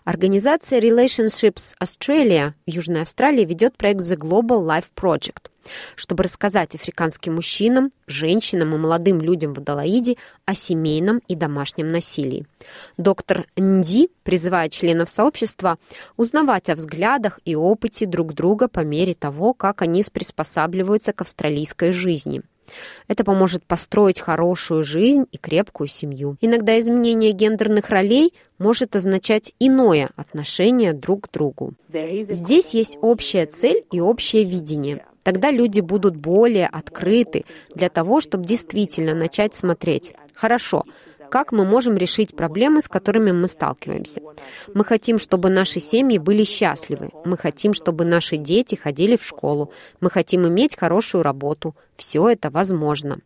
Организация 0.04 0.80
Relationships 0.80 1.74
Australia 1.82 2.52
в 2.66 2.70
Южной 2.70 3.02
Австралии 3.02 3.44
ведет 3.44 3.76
проект 3.76 4.00
The 4.00 4.16
Global 4.16 4.64
Life 4.66 4.86
Project, 4.94 5.50
чтобы 5.94 6.24
рассказать 6.24 6.74
африканским 6.74 7.34
мужчинам, 7.34 7.92
женщинам 8.06 8.74
и 8.74 8.78
молодым 8.78 9.20
людям 9.20 9.54
в 9.54 9.58
Адалаиде 9.58 10.16
о 10.44 10.54
семейном 10.54 11.20
и 11.28 11.34
домашнем 11.34 11.88
насилии. 11.88 12.46
Доктор 12.96 13.46
Нди 13.56 14.10
призывает 14.22 14.72
членов 14.72 15.10
сообщества 15.10 15.78
узнавать 16.16 16.68
о 16.68 16.74
взглядах 16.74 17.40
и 17.44 17.54
опыте 17.54 18.06
друг 18.06 18.34
друга 18.34 18.68
по 18.68 18.80
мере 18.80 19.14
того, 19.14 19.54
как 19.54 19.82
они 19.82 20.04
приспосабливаются 20.12 21.12
к 21.12 21.22
австралийской 21.22 21.92
жизни– 21.92 22.42
это 23.08 23.24
поможет 23.24 23.64
построить 23.64 24.20
хорошую 24.20 24.84
жизнь 24.84 25.26
и 25.32 25.38
крепкую 25.38 25.88
семью. 25.88 26.36
Иногда 26.40 26.78
изменение 26.78 27.32
гендерных 27.32 27.90
ролей 27.90 28.32
может 28.58 28.96
означать 28.96 29.52
иное 29.58 30.10
отношение 30.16 30.92
друг 30.92 31.28
к 31.28 31.32
другу. 31.32 31.74
Здесь 32.28 32.74
есть 32.74 32.98
общая 33.00 33.46
цель 33.46 33.84
и 33.92 34.00
общее 34.00 34.44
видение. 34.44 35.04
Тогда 35.22 35.50
люди 35.50 35.80
будут 35.80 36.16
более 36.16 36.68
открыты 36.68 37.44
для 37.74 37.88
того, 37.88 38.20
чтобы 38.20 38.46
действительно 38.46 39.12
начать 39.12 39.56
смотреть. 39.56 40.12
Хорошо, 40.34 40.84
как 41.30 41.52
мы 41.52 41.64
можем 41.64 41.96
решить 41.96 42.34
проблемы, 42.34 42.80
с 42.80 42.88
которыми 42.88 43.32
мы 43.32 43.48
сталкиваемся. 43.48 44.20
Мы 44.74 44.84
хотим, 44.84 45.18
чтобы 45.18 45.50
наши 45.50 45.80
семьи 45.80 46.18
были 46.18 46.44
счастливы. 46.44 47.10
Мы 47.24 47.36
хотим, 47.36 47.74
чтобы 47.74 48.04
наши 48.04 48.36
дети 48.36 48.74
ходили 48.74 49.16
в 49.16 49.24
школу. 49.24 49.72
Мы 50.00 50.10
хотим 50.10 50.46
иметь 50.46 50.76
хорошую 50.76 51.22
работу. 51.22 51.74
Все 51.96 52.28
это 52.28 52.50
возможно. 52.50 53.18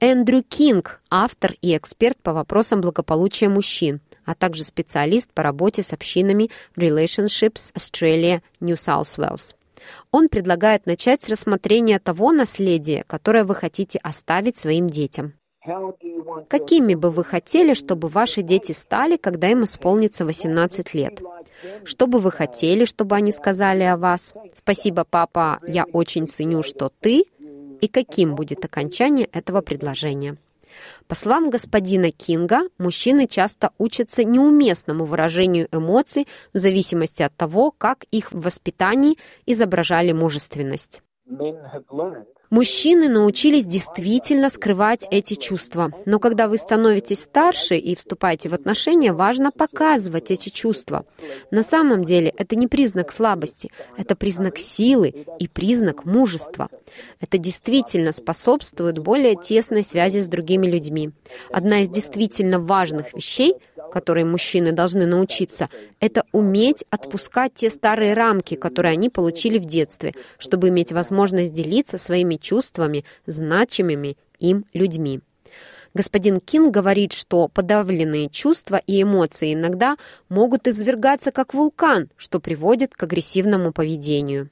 Эндрю 0.00 0.42
Кинг, 0.42 1.02
автор 1.10 1.54
и 1.60 1.76
эксперт 1.76 2.16
по 2.22 2.32
вопросам 2.32 2.80
благополучия 2.80 3.50
мужчин, 3.50 4.00
а 4.24 4.34
также 4.34 4.64
специалист 4.64 5.30
по 5.32 5.42
работе 5.42 5.82
с 5.82 5.92
общинами 5.92 6.50
Relationships 6.74 7.70
Australia 7.74 8.40
New 8.60 8.76
South 8.76 9.18
Wales. 9.18 9.54
Он 10.10 10.28
предлагает 10.28 10.86
начать 10.86 11.22
с 11.22 11.28
рассмотрения 11.28 11.98
того 11.98 12.32
наследия, 12.32 13.04
которое 13.06 13.44
вы 13.44 13.54
хотите 13.54 13.98
оставить 13.98 14.56
своим 14.56 14.88
детям. 14.88 15.34
Какими 16.48 16.94
бы 16.94 17.10
вы 17.10 17.22
хотели, 17.22 17.74
чтобы 17.74 18.08
ваши 18.08 18.42
дети 18.42 18.72
стали, 18.72 19.16
когда 19.16 19.48
им 19.50 19.64
исполнится 19.64 20.24
18 20.24 20.94
лет? 20.94 21.20
Что 21.84 22.06
бы 22.06 22.18
вы 22.18 22.30
хотели, 22.30 22.86
чтобы 22.86 23.16
они 23.16 23.30
сказали 23.30 23.82
о 23.82 23.98
вас? 23.98 24.34
Спасибо, 24.54 25.04
папа, 25.04 25.60
я 25.66 25.84
очень 25.84 26.26
ценю, 26.26 26.62
что 26.62 26.90
ты. 27.00 27.24
И 27.80 27.88
каким 27.88 28.34
будет 28.34 28.64
окончание 28.64 29.26
этого 29.26 29.60
предложения? 29.60 30.36
По 31.08 31.14
словам 31.14 31.50
господина 31.50 32.10
Кинга, 32.10 32.62
мужчины 32.78 33.26
часто 33.26 33.70
учатся 33.78 34.24
неуместному 34.24 35.04
выражению 35.04 35.68
эмоций 35.72 36.26
в 36.54 36.58
зависимости 36.58 37.22
от 37.22 37.34
того, 37.36 37.70
как 37.70 38.04
их 38.10 38.32
в 38.32 38.40
воспитании 38.40 39.18
изображали 39.46 40.12
мужественность. 40.12 41.02
Мужчины 42.50 43.08
научились 43.08 43.64
действительно 43.64 44.48
скрывать 44.48 45.06
эти 45.12 45.34
чувства. 45.34 45.92
Но 46.04 46.18
когда 46.18 46.48
вы 46.48 46.58
становитесь 46.58 47.22
старше 47.22 47.76
и 47.76 47.94
вступаете 47.94 48.48
в 48.48 48.54
отношения, 48.54 49.12
важно 49.12 49.52
показывать 49.52 50.32
эти 50.32 50.48
чувства. 50.48 51.06
На 51.52 51.62
самом 51.62 52.04
деле 52.04 52.34
это 52.36 52.56
не 52.56 52.66
признак 52.66 53.12
слабости, 53.12 53.70
это 53.96 54.16
признак 54.16 54.58
силы 54.58 55.26
и 55.38 55.46
признак 55.46 56.04
мужества. 56.04 56.68
Это 57.20 57.38
действительно 57.38 58.10
способствует 58.10 58.98
более 58.98 59.36
тесной 59.36 59.84
связи 59.84 60.18
с 60.18 60.26
другими 60.26 60.66
людьми. 60.66 61.10
Одна 61.52 61.82
из 61.82 61.88
действительно 61.88 62.58
важных 62.58 63.14
вещей— 63.14 63.54
которой 63.90 64.24
мужчины 64.24 64.72
должны 64.72 65.06
научиться, 65.06 65.68
это 66.00 66.24
уметь 66.32 66.84
отпускать 66.90 67.54
те 67.54 67.68
старые 67.68 68.14
рамки, 68.14 68.54
которые 68.54 68.92
они 68.92 69.10
получили 69.10 69.58
в 69.58 69.66
детстве, 69.66 70.14
чтобы 70.38 70.68
иметь 70.68 70.92
возможность 70.92 71.52
делиться 71.52 71.98
своими 71.98 72.36
чувствами, 72.36 73.04
значимыми 73.26 74.16
им 74.38 74.64
людьми. 74.72 75.20
Господин 75.92 76.40
Кинг 76.40 76.72
говорит, 76.72 77.12
что 77.12 77.48
подавленные 77.48 78.28
чувства 78.28 78.80
и 78.86 79.02
эмоции 79.02 79.54
иногда 79.54 79.96
могут 80.28 80.68
извергаться 80.68 81.32
как 81.32 81.52
вулкан, 81.52 82.10
что 82.16 82.38
приводит 82.38 82.94
к 82.94 83.02
агрессивному 83.02 83.72
поведению. 83.72 84.50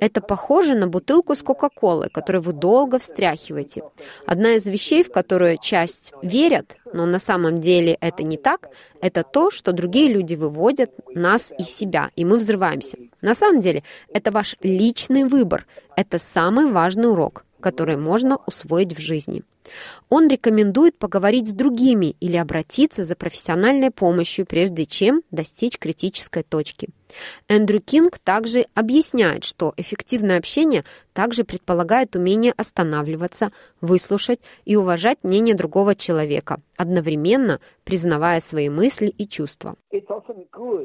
Это 0.00 0.20
похоже 0.20 0.74
на 0.74 0.86
бутылку 0.86 1.34
с 1.34 1.42
Кока-Колой, 1.42 2.08
которую 2.10 2.42
вы 2.42 2.52
долго 2.52 2.98
встряхиваете. 2.98 3.82
Одна 4.26 4.52
из 4.52 4.66
вещей, 4.66 5.02
в 5.02 5.10
которую 5.10 5.58
часть 5.58 6.12
верят, 6.22 6.76
но 6.92 7.06
на 7.06 7.18
самом 7.18 7.60
деле 7.60 7.96
это 8.00 8.22
не 8.22 8.36
так, 8.36 8.68
это 9.00 9.24
то, 9.24 9.50
что 9.50 9.72
другие 9.72 10.08
люди 10.12 10.34
выводят 10.34 10.92
нас 11.14 11.52
из 11.58 11.68
себя, 11.68 12.10
и 12.14 12.24
мы 12.24 12.38
взрываемся. 12.38 12.98
На 13.20 13.34
самом 13.34 13.60
деле 13.60 13.82
это 14.12 14.30
ваш 14.30 14.56
личный 14.60 15.24
выбор. 15.24 15.66
Это 15.96 16.18
самый 16.18 16.70
важный 16.70 17.10
урок. 17.10 17.44
Которые 17.60 17.98
можно 17.98 18.38
усвоить 18.46 18.96
в 18.96 19.00
жизни. 19.00 19.42
Он 20.08 20.28
рекомендует 20.28 20.98
поговорить 20.98 21.48
с 21.48 21.52
другими 21.52 22.16
или 22.20 22.36
обратиться 22.36 23.04
за 23.04 23.14
профессиональной 23.14 23.90
помощью, 23.90 24.46
прежде 24.46 24.86
чем 24.86 25.22
достичь 25.30 25.78
критической 25.78 26.42
точки. 26.42 26.88
Эндрю 27.48 27.80
Кинг 27.80 28.18
также 28.18 28.66
объясняет, 28.74 29.44
что 29.44 29.74
эффективное 29.76 30.38
общение 30.38 30.84
также 31.12 31.44
предполагает 31.44 32.16
умение 32.16 32.52
останавливаться, 32.56 33.52
выслушать 33.80 34.40
и 34.64 34.76
уважать 34.76 35.18
мнение 35.22 35.54
другого 35.54 35.94
человека, 35.94 36.60
одновременно 36.76 37.60
признавая 37.84 38.40
свои 38.40 38.68
мысли 38.68 39.08
и 39.08 39.26
чувства. 39.26 39.76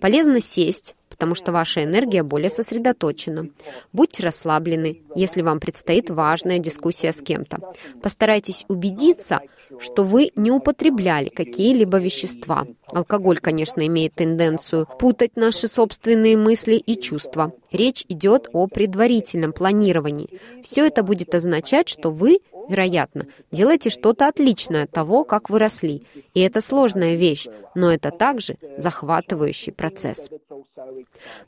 Полезно 0.01 0.39
сесть, 0.41 0.95
потому 1.15 1.33
что 1.33 1.53
ваша 1.53 1.85
энергия 1.85 2.23
более 2.23 2.49
сосредоточена. 2.49 3.47
Будьте 3.93 4.21
расслаблены, 4.21 5.01
если 5.15 5.41
вам 5.41 5.61
предстоит 5.61 6.09
важная 6.09 6.59
дискуссия 6.59 7.13
с 7.13 7.21
кем-то. 7.21 7.59
Постарайтесь 8.03 8.65
убедиться, 8.67 9.39
что 9.79 10.03
вы 10.03 10.31
не 10.35 10.51
употребляли 10.51 11.29
какие-либо 11.29 11.99
вещества. 11.99 12.67
Алкоголь, 12.87 13.39
конечно, 13.39 13.87
имеет 13.87 14.13
тенденцию 14.15 14.87
путать 14.99 15.37
наши 15.37 15.69
собственные 15.69 16.35
мысли 16.35 16.75
и 16.75 16.99
чувства. 16.99 17.53
Речь 17.71 18.03
идет 18.09 18.49
о 18.51 18.67
предварительном 18.67 19.53
планировании. 19.53 20.41
Все 20.63 20.85
это 20.85 21.01
будет 21.01 21.33
означать, 21.33 21.87
что 21.87 22.11
вы 22.11 22.39
вероятно, 22.67 23.27
делаете 23.51 23.89
что-то 23.89 24.27
отличное 24.27 24.83
от 24.83 24.91
того, 24.91 25.23
как 25.23 25.49
вы 25.49 25.59
росли. 25.59 26.03
И 26.33 26.41
это 26.41 26.61
сложная 26.61 27.15
вещь, 27.15 27.47
но 27.75 27.91
это 27.91 28.11
также 28.11 28.57
захватывающий 28.77 29.71
процесс. 29.71 30.29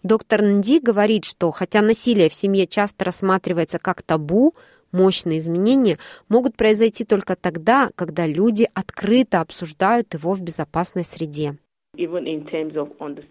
Доктор 0.04 0.42
Нди 0.42 0.80
говорит, 0.80 1.26
что 1.26 1.52
хотя 1.52 1.82
насилие 1.82 2.30
в 2.30 2.34
семье 2.34 2.68
часто 2.68 3.06
рассматривается 3.06 3.80
как 3.80 4.02
табу, 4.02 4.54
Мощные 4.92 5.40
изменения 5.40 5.98
могут 6.30 6.56
произойти 6.56 7.04
только 7.04 7.36
тогда, 7.36 7.90
когда 7.96 8.26
люди 8.26 8.70
открыто 8.74 9.42
обсуждают 9.42 10.14
его 10.14 10.34
в 10.34 10.42
безопасной 10.42 11.04
среде. 11.04 11.58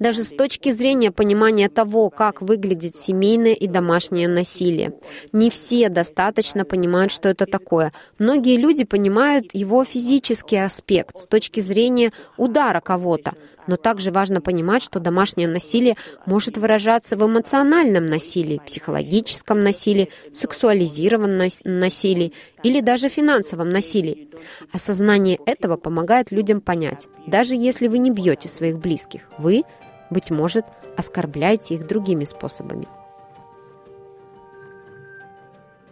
Даже 0.01 0.25
с 0.25 0.31
точки 0.31 0.71
зрения 0.71 1.13
понимания 1.13 1.69
того, 1.69 2.11
как 2.11 2.43
выглядит 2.43 2.97
семейное 2.97 3.53
и 3.53 3.69
домашнее 3.69 4.27
насилие. 4.27 4.93
Не 5.33 5.51
все 5.51 5.89
достаточно 5.89 6.65
понимают, 6.65 7.13
что 7.13 7.29
это 7.29 7.47
такое. 7.47 7.93
Многие 8.19 8.57
люди 8.57 8.83
понимают 8.85 9.55
его 9.55 9.85
физический 9.85 10.57
аспект 10.57 11.19
с 11.19 11.27
точки 11.29 11.61
зрения 11.61 12.13
удара 12.37 12.81
кого-то, 12.81 13.35
но 13.67 13.77
также 13.77 14.11
важно 14.11 14.41
понимать, 14.41 14.83
что 14.83 15.01
домашнее 15.01 15.49
насилие 15.49 15.97
может 16.27 16.57
выражаться 16.57 17.17
в 17.17 17.27
эмоциональном 17.27 18.07
насилии, 18.07 18.61
психологическом 18.65 19.63
насилии, 19.63 20.11
сексуализированном 20.33 21.49
насилии 21.65 22.33
или 22.63 22.81
даже 22.81 23.09
финансовом 23.09 23.71
насилии. 23.71 24.29
Осознание 24.73 25.39
этого 25.47 25.77
помогает 25.77 26.31
людям 26.31 26.61
понять, 26.61 27.07
даже 27.27 27.55
если 27.55 27.89
вы 27.89 27.99
не 27.99 28.11
бьете 28.11 28.49
своих 28.49 28.79
близких, 28.79 29.23
вы, 29.39 29.63
быть 30.11 30.31
может, 30.31 30.65
оскорбляете 30.97 31.75
их 31.75 31.87
другими 31.87 32.25
способами. 32.25 32.87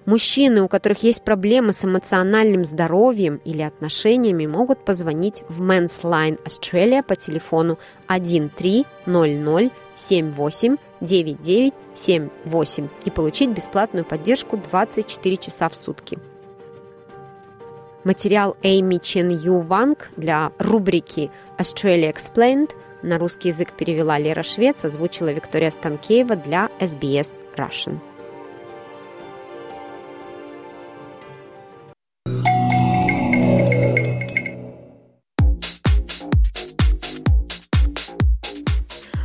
Мужчины, 0.07 0.63
у 0.63 0.69
которых 0.69 1.03
есть 1.03 1.23
проблемы 1.23 1.73
с 1.73 1.85
эмоциональным 1.85 2.65
здоровьем 2.65 3.41
или 3.45 3.63
отношениями, 3.63 4.47
могут 4.47 4.85
позвонить 4.85 5.43
в 5.49 5.63
Men's 5.63 6.03
Line 6.03 6.39
Australia 6.45 7.03
по 7.03 7.17
телефону 7.17 7.79
1300 8.09 9.71
78 9.97 10.77
9978 11.01 12.89
и 13.05 13.11
получить 13.11 13.51
бесплатную 13.51 14.05
поддержку 14.05 14.57
24 14.57 15.37
часа 15.37 15.69
в 15.69 15.75
сутки. 15.75 16.19
Материал 18.05 18.57
Эйми 18.63 19.01
Чен 19.01 19.31
Ю 19.31 19.61
Ванг 19.61 20.11
для 20.17 20.53
рубрики 20.59 21.31
Australia 21.59 22.13
Explained 22.13 22.71
на 23.03 23.19
русский 23.19 23.49
язык 23.49 23.73
перевела 23.73 24.19
Лера 24.19 24.43
Швец, 24.43 24.85
озвучила 24.85 25.33
Виктория 25.33 25.71
Станкеева 25.71 26.37
для 26.37 26.69
SBS 26.81 27.41
Russian. 27.57 27.99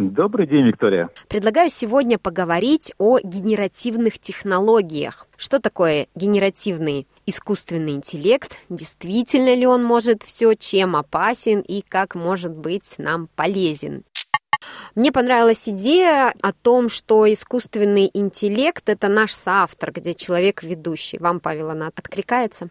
Добрый 0.00 0.46
день, 0.46 0.66
Виктория. 0.66 1.10
Предлагаю 1.28 1.68
сегодня 1.68 2.18
поговорить 2.18 2.90
о 2.96 3.18
генеративных 3.18 4.18
технологиях. 4.18 5.26
Что 5.36 5.60
такое 5.60 6.06
генеративный 6.14 7.06
искусственный 7.26 7.92
интеллект? 7.92 8.56
Действительно 8.70 9.54
ли 9.54 9.66
он 9.66 9.84
может 9.84 10.22
все, 10.22 10.54
чем 10.54 10.96
опасен 10.96 11.60
и 11.60 11.82
как 11.86 12.14
может 12.14 12.52
быть 12.52 12.94
нам 12.96 13.28
полезен? 13.36 14.04
Мне 14.94 15.12
понравилась 15.12 15.68
идея 15.68 16.32
о 16.40 16.54
том, 16.54 16.88
что 16.88 17.30
искусственный 17.30 18.10
интеллект– 18.14 18.82
это 18.88 19.08
наш 19.08 19.32
соавтор, 19.32 19.92
где 19.92 20.14
человек 20.14 20.62
ведущий. 20.62 21.18
Вам, 21.18 21.40
Павел, 21.40 21.68
она 21.68 21.88
откликается? 21.94 22.70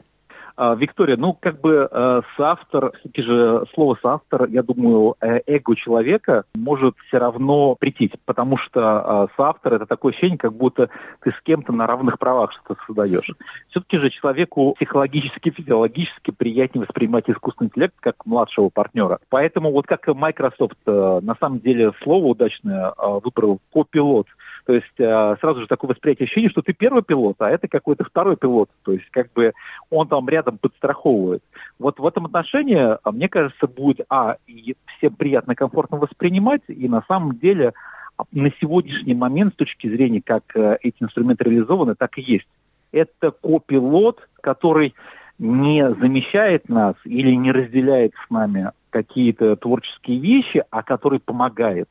А, 0.61 0.75
Виктория, 0.75 1.15
ну, 1.15 1.37
как 1.39 1.61
бы 1.61 1.87
э, 1.89 2.21
соавтор, 2.35 2.91
все-таки 2.99 3.21
же 3.21 3.63
слово 3.73 3.97
соавтор, 4.01 4.49
я 4.49 4.61
думаю, 4.61 5.15
э, 5.21 5.39
эго 5.47 5.73
человека 5.73 6.43
может 6.53 6.95
все 7.07 7.17
равно 7.17 7.75
прийти, 7.75 8.11
потому 8.25 8.57
что 8.57 9.29
э, 9.31 9.33
соавтор 9.37 9.75
это 9.75 9.85
такое 9.85 10.11
ощущение, 10.11 10.37
как 10.37 10.51
будто 10.51 10.89
ты 11.21 11.31
с 11.31 11.41
кем-то 11.45 11.71
на 11.71 11.87
равных 11.87 12.19
правах 12.19 12.51
что-то 12.51 12.77
создаешь. 12.85 13.31
Все-таки 13.69 13.99
же 13.99 14.09
человеку 14.09 14.73
психологически, 14.73 15.51
физиологически 15.51 16.31
приятнее 16.31 16.83
воспринимать 16.85 17.29
искусственный 17.29 17.67
интеллект 17.67 17.95
как 18.01 18.25
младшего 18.25 18.67
партнера. 18.67 19.19
Поэтому 19.29 19.71
вот 19.71 19.87
как 19.87 20.07
Microsoft 20.07 20.75
э, 20.85 21.19
на 21.23 21.35
самом 21.39 21.59
деле 21.59 21.93
слово 22.03 22.25
удачное 22.25 22.91
э, 22.97 23.19
выбрал 23.23 23.59
копилот, 23.71 24.27
то 24.69 24.75
есть 24.75 24.99
э, 24.99 25.35
сразу 25.41 25.61
же 25.61 25.65
такое 25.65 25.89
восприятие 25.89 26.25
ощущения, 26.25 26.49
что 26.49 26.61
ты 26.61 26.73
первый 26.73 27.01
пилот, 27.01 27.37
а 27.39 27.49
это 27.49 27.67
какой-то 27.67 28.03
второй 28.03 28.37
пилот. 28.37 28.69
То 28.83 28.91
есть 28.91 29.09
как 29.09 29.33
бы 29.33 29.53
он 29.89 30.07
там 30.07 30.29
рядом 30.29 30.59
подстраховывает. 30.59 31.41
Вот 31.79 31.97
в 31.97 32.05
этом 32.05 32.27
отношении, 32.27 32.77
а, 32.77 33.11
мне 33.11 33.27
кажется, 33.29 33.65
будет, 33.65 34.05
а, 34.11 34.35
и 34.45 34.75
всем 34.95 35.15
приятно, 35.15 35.55
комфортно 35.55 35.97
воспринимать, 35.97 36.61
и 36.67 36.87
на 36.87 37.01
самом 37.07 37.39
деле 37.39 37.73
а, 38.15 38.25
на 38.31 38.51
сегодняшний 38.61 39.15
момент, 39.15 39.55
с 39.55 39.57
точки 39.57 39.87
зрения, 39.87 40.21
как 40.23 40.43
э, 40.55 40.77
эти 40.83 41.01
инструменты 41.01 41.45
реализованы, 41.45 41.95
так 41.95 42.19
и 42.19 42.21
есть. 42.21 42.47
Это 42.91 43.31
копилот, 43.31 44.19
который 44.39 44.93
не 45.39 45.95
замещает 45.95 46.69
нас 46.69 46.93
или 47.05 47.33
не 47.33 47.51
разделяет 47.51 48.13
с 48.23 48.29
нами 48.29 48.69
какие-то 48.91 49.55
творческие 49.55 50.19
вещи, 50.19 50.63
а 50.69 50.83
который 50.83 51.19
помогает. 51.19 51.89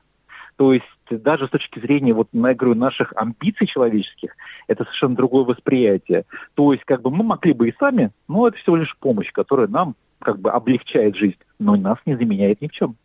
То 0.58 0.72
есть 0.72 0.84
даже 1.08 1.46
с 1.46 1.50
точки 1.50 1.78
зрения, 1.78 2.12
вот, 2.12 2.28
я 2.32 2.54
говорю, 2.54 2.74
наших 2.74 3.12
амбиций 3.14 3.68
человеческих, 3.68 4.34
это 4.66 4.82
совершенно 4.84 5.14
другое 5.14 5.44
восприятие. 5.44 6.24
То 6.54 6.72
есть 6.72 6.84
как 6.84 7.00
бы 7.00 7.12
мы 7.12 7.22
могли 7.22 7.52
бы 7.52 7.68
и 7.68 7.74
сами, 7.78 8.10
но 8.26 8.48
это 8.48 8.56
всего 8.58 8.74
лишь 8.74 8.94
помощь, 8.98 9.30
которая 9.30 9.68
нам 9.68 9.94
как 10.18 10.40
бы 10.40 10.50
облегчает 10.50 11.14
жизнь, 11.14 11.38
но 11.60 11.76
нас 11.76 11.98
не 12.06 12.16
заменяет 12.16 12.60
ни 12.60 12.66
в 12.66 12.72
чем. 12.72 12.96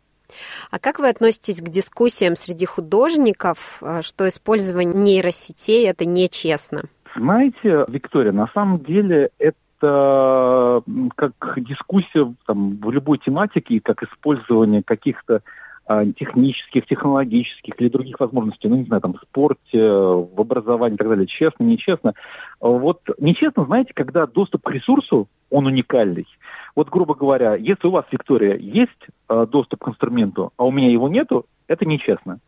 А 0.72 0.80
как 0.80 0.98
вы 0.98 1.08
относитесь 1.08 1.60
к 1.60 1.68
дискуссиям 1.68 2.34
среди 2.34 2.66
художников, 2.66 3.78
э, 3.80 4.02
что 4.02 4.26
использование 4.26 4.92
нейросетей 4.92 5.88
это 5.88 6.04
нечестно? 6.04 6.82
Знаете, 7.16 7.84
Виктория, 7.86 8.32
на 8.32 8.48
самом 8.48 8.80
деле 8.80 9.30
это 9.38 10.82
как 11.14 11.34
дискуссия 11.58 12.34
там, 12.46 12.78
в 12.78 12.90
любой 12.90 13.18
тематике, 13.18 13.80
как 13.80 14.02
использование 14.02 14.82
каких-то 14.82 15.42
технических, 15.86 16.86
технологических 16.86 17.74
или 17.78 17.88
других 17.88 18.18
возможностей, 18.18 18.68
ну, 18.68 18.76
не 18.76 18.84
знаю, 18.84 19.02
там, 19.02 19.14
в 19.14 19.20
спорте, 19.20 19.78
в 19.78 20.40
образовании 20.40 20.94
и 20.94 20.98
так 20.98 21.08
далее, 21.08 21.26
честно, 21.26 21.64
нечестно. 21.64 22.14
Вот 22.60 23.00
нечестно, 23.18 23.64
знаете, 23.66 23.92
когда 23.94 24.26
доступ 24.26 24.62
к 24.62 24.70
ресурсу, 24.70 25.28
он 25.50 25.66
уникальный. 25.66 26.26
Вот, 26.74 26.88
грубо 26.88 27.14
говоря, 27.14 27.54
если 27.54 27.86
у 27.86 27.90
вас, 27.90 28.06
Виктория, 28.10 28.56
есть 28.56 28.90
э, 29.28 29.46
доступ 29.50 29.84
к 29.84 29.88
инструменту, 29.88 30.52
а 30.56 30.64
у 30.64 30.72
меня 30.72 30.90
его 30.90 31.08
нету, 31.08 31.44
это 31.68 31.84
нечестно. 31.84 32.38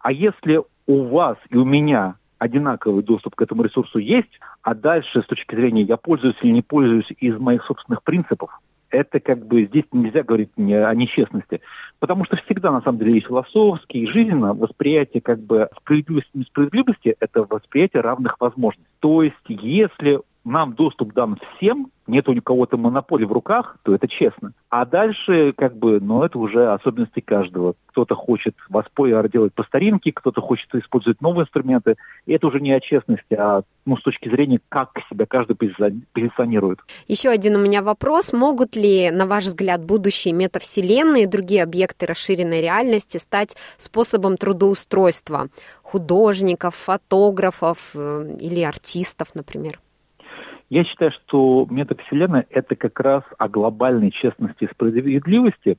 А 0.00 0.10
если 0.10 0.62
у 0.86 1.02
вас 1.04 1.36
и 1.50 1.56
у 1.56 1.64
меня 1.64 2.16
одинаковый 2.38 3.04
доступ 3.04 3.36
к 3.36 3.42
этому 3.42 3.62
ресурсу 3.62 3.98
есть, 3.98 4.40
а 4.62 4.74
дальше 4.74 5.22
с 5.22 5.26
точки 5.26 5.54
зрения 5.54 5.82
я 5.82 5.96
пользуюсь 5.96 6.36
или 6.42 6.50
не 6.50 6.62
пользуюсь 6.62 7.06
из 7.18 7.38
моих 7.38 7.64
собственных 7.64 8.02
принципов, 8.02 8.58
это 8.92 9.18
как 9.18 9.44
бы 9.46 9.64
здесь 9.64 9.84
нельзя 9.90 10.22
говорить 10.22 10.50
не 10.56 10.74
о 10.74 10.94
нечестности. 10.94 11.60
Потому 11.98 12.24
что 12.24 12.36
всегда, 12.36 12.70
на 12.70 12.82
самом 12.82 12.98
деле, 12.98 13.18
и 13.18 13.20
философски, 13.20 13.96
и 13.96 14.06
жизненно 14.06 14.54
восприятие 14.54 15.20
как 15.20 15.40
бы 15.40 15.68
справедливости 15.80 16.30
и 16.34 16.38
несправедливости– 16.38 17.16
это 17.20 17.44
восприятие 17.48 18.02
равных 18.02 18.36
возможностей. 18.38 18.92
То 19.00 19.22
есть, 19.22 19.36
если 19.48 20.20
нам 20.44 20.74
доступ 20.74 21.12
дан 21.12 21.38
всем, 21.56 21.90
нет 22.06 22.28
у 22.28 22.42
кого-то 22.42 22.76
монополии 22.76 23.24
в 23.24 23.32
руках, 23.32 23.76
то 23.84 23.94
это 23.94 24.08
честно. 24.08 24.52
А 24.70 24.84
дальше, 24.84 25.52
как 25.56 25.76
бы, 25.76 26.00
ну, 26.00 26.24
это 26.24 26.38
уже 26.38 26.72
особенности 26.72 27.20
каждого. 27.20 27.74
Кто-то 27.86 28.14
хочет 28.14 28.56
воспоя 28.68 29.22
делать 29.28 29.54
по 29.54 29.62
старинке, 29.62 30.12
кто-то 30.12 30.40
хочет 30.40 30.74
использовать 30.74 31.20
новые 31.20 31.44
инструменты. 31.44 31.96
И 32.26 32.32
это 32.32 32.48
уже 32.48 32.60
не 32.60 32.72
о 32.72 32.80
честности, 32.80 33.34
а 33.34 33.62
ну, 33.86 33.96
с 33.96 34.02
точки 34.02 34.28
зрения, 34.28 34.60
как 34.68 34.90
себя 35.08 35.26
каждый 35.26 35.56
позиционирует. 35.56 36.80
Еще 37.06 37.28
один 37.28 37.56
у 37.56 37.60
меня 37.60 37.82
вопрос. 37.82 38.32
Могут 38.32 38.74
ли, 38.74 39.10
на 39.10 39.26
ваш 39.26 39.44
взгляд, 39.44 39.84
будущие 39.84 40.34
метавселенные 40.34 41.24
и 41.24 41.26
другие 41.26 41.62
объекты 41.62 42.06
расширенной 42.06 42.62
реальности 42.62 43.18
стать 43.18 43.56
способом 43.76 44.36
трудоустройства 44.36 45.48
художников, 45.82 46.74
фотографов 46.74 47.90
э, 47.94 48.36
или 48.40 48.62
артистов, 48.62 49.34
например? 49.34 49.78
Я 50.72 50.84
считаю, 50.84 51.12
что 51.12 51.66
метавселенная– 51.68 52.46
это 52.50 52.76
как 52.76 52.98
раз 52.98 53.22
о 53.36 53.46
глобальной 53.46 54.10
честности 54.10 54.64
и 54.64 54.70
справедливости, 54.72 55.76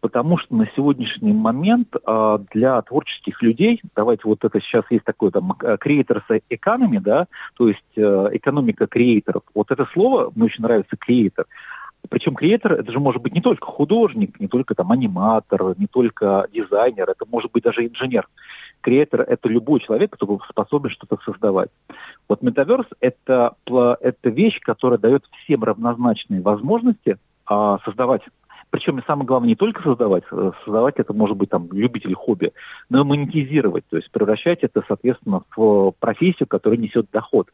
потому 0.00 0.36
что 0.36 0.56
на 0.56 0.66
сегодняшний 0.74 1.32
момент 1.32 1.94
э, 1.94 2.38
для 2.52 2.82
творческих 2.82 3.40
людей, 3.40 3.80
давайте 3.94 4.22
вот 4.24 4.44
это 4.44 4.58
сейчас 4.58 4.82
есть 4.90 5.04
такое 5.04 5.30
там 5.30 5.52
creators 5.52 6.24
economy, 6.50 6.98
да, 6.98 7.28
то 7.56 7.68
есть 7.68 7.84
э, 7.94 8.30
экономика 8.32 8.88
креаторов. 8.88 9.44
Вот 9.54 9.70
это 9.70 9.86
слово 9.92 10.32
мне 10.34 10.46
очень 10.46 10.64
нравится 10.64 10.96
креатор. 10.96 11.46
Причем 12.08 12.34
креатор 12.34 12.72
это 12.72 12.90
же 12.90 12.98
может 12.98 13.22
быть 13.22 13.34
не 13.34 13.42
только 13.42 13.64
художник, 13.64 14.40
не 14.40 14.48
только 14.48 14.74
там 14.74 14.90
аниматор, 14.90 15.78
не 15.78 15.86
только 15.86 16.48
дизайнер, 16.52 17.08
это 17.08 17.26
может 17.30 17.52
быть 17.52 17.62
даже 17.62 17.86
инженер. 17.86 18.26
Креатор– 18.82 19.20
это 19.28 19.48
любой 19.48 19.80
человек, 19.80 20.12
который 20.12 20.38
способен 20.50 20.90
что-то 20.90 21.16
создавать. 21.24 21.70
Вот 22.28 22.42
метаверс– 22.42 22.86
это, 23.00 23.54
это 23.66 24.28
вещь, 24.28 24.58
которая 24.60 24.98
дает 24.98 25.24
всем 25.42 25.64
равнозначные 25.64 26.42
возможности 26.42 27.16
а, 27.46 27.78
создавать. 27.84 28.22
Причем, 28.70 28.98
и 28.98 29.06
самое 29.06 29.26
главное, 29.26 29.48
не 29.48 29.54
только 29.54 29.82
создавать, 29.82 30.24
э, 30.32 30.52
создавать 30.64 30.94
это 30.96 31.12
может 31.12 31.36
быть 31.36 31.50
там 31.50 31.68
любитель 31.72 32.14
хобби, 32.14 32.52
но 32.88 33.02
и 33.02 33.04
монетизировать, 33.04 33.84
то 33.90 33.96
есть 33.96 34.10
превращать 34.10 34.60
это, 34.62 34.82
соответственно, 34.88 35.42
в 35.54 35.92
профессию, 36.00 36.48
которая 36.48 36.78
несет 36.78 37.06
доход. 37.12 37.48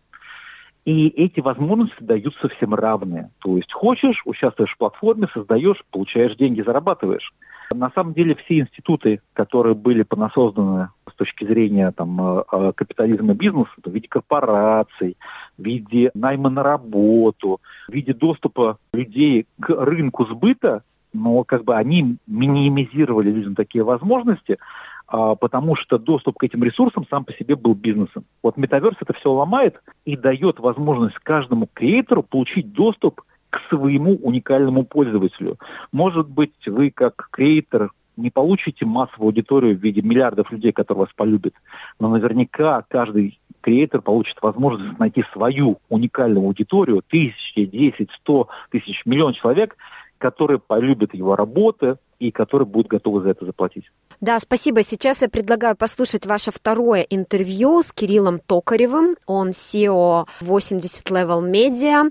И 0.84 1.08
эти 1.08 1.40
возможности 1.40 2.02
даются 2.02 2.48
всем 2.48 2.72
равные. 2.72 3.30
То 3.40 3.56
есть 3.56 3.72
хочешь, 3.72 4.22
участвуешь 4.24 4.72
в 4.72 4.78
платформе, 4.78 5.26
создаешь, 5.34 5.82
получаешь 5.90 6.36
деньги, 6.36 6.62
зарабатываешь. 6.62 7.32
На 7.74 7.90
самом 7.90 8.14
деле 8.14 8.34
все 8.34 8.60
институты, 8.60 9.20
которые 9.34 9.74
были 9.74 10.02
понасозданы 10.02 10.88
с 11.10 11.14
точки 11.14 11.44
зрения 11.44 11.90
там, 11.92 12.20
э, 12.20 12.44
э, 12.50 12.72
капитализма 12.74 13.34
бизнеса, 13.34 13.70
в 13.84 13.90
виде 13.90 14.08
корпораций, 14.08 15.16
в 15.58 15.62
виде 15.62 16.10
найма 16.14 16.50
на 16.50 16.62
работу, 16.62 17.60
в 17.88 17.92
виде 17.92 18.14
доступа 18.14 18.78
людей 18.94 19.46
к 19.60 19.68
рынку 19.68 20.24
сбыта, 20.26 20.82
но 21.12 21.44
как 21.44 21.64
бы 21.64 21.76
они 21.76 22.16
минимизировали 22.26 23.30
людям 23.30 23.54
такие 23.54 23.82
возможности, 23.84 24.58
а, 25.06 25.34
потому 25.36 25.74
что 25.74 25.98
доступ 25.98 26.38
к 26.38 26.44
этим 26.44 26.62
ресурсам 26.62 27.06
сам 27.08 27.24
по 27.24 27.32
себе 27.32 27.56
был 27.56 27.74
бизнесом. 27.74 28.24
Вот 28.42 28.56
метаверс 28.56 28.96
это 29.00 29.14
все 29.14 29.32
ломает 29.32 29.80
и 30.04 30.16
дает 30.16 30.60
возможность 30.60 31.16
каждому 31.22 31.68
креатору 31.72 32.22
получить 32.22 32.72
доступ 32.72 33.22
к 33.50 33.60
своему 33.68 34.16
уникальному 34.16 34.84
пользователю. 34.84 35.56
Может 35.92 36.28
быть, 36.28 36.54
вы 36.66 36.90
как 36.90 37.28
креатор 37.30 37.90
не 38.16 38.30
получите 38.30 38.84
массовую 38.84 39.28
аудиторию 39.28 39.76
в 39.76 39.80
виде 39.82 40.02
миллиардов 40.02 40.50
людей, 40.50 40.72
которые 40.72 41.04
вас 41.04 41.14
полюбят, 41.14 41.54
но 42.00 42.08
наверняка 42.08 42.84
каждый 42.88 43.38
креатор 43.60 44.02
получит 44.02 44.36
возможность 44.42 44.98
найти 44.98 45.24
свою 45.32 45.78
уникальную 45.88 46.44
аудиторию, 46.44 47.02
тысячи, 47.08 47.64
десять, 47.64 48.10
сто 48.20 48.48
тысяч, 48.70 49.02
миллион 49.04 49.34
человек, 49.34 49.76
которые 50.18 50.58
полюбят 50.58 51.14
его 51.14 51.36
работы 51.36 51.96
и 52.18 52.30
которые 52.32 52.66
будут 52.66 52.88
готовы 52.88 53.22
за 53.22 53.30
это 53.30 53.46
заплатить. 53.46 53.84
Да, 54.20 54.40
спасибо. 54.40 54.82
Сейчас 54.82 55.22
я 55.22 55.28
предлагаю 55.28 55.76
послушать 55.76 56.26
ваше 56.26 56.50
второе 56.50 57.02
интервью 57.02 57.82
с 57.82 57.92
Кириллом 57.92 58.40
Токаревым. 58.40 59.16
Он 59.26 59.50
SEO 59.50 60.26
80 60.40 61.04
Level 61.10 61.48
Media. 61.48 62.10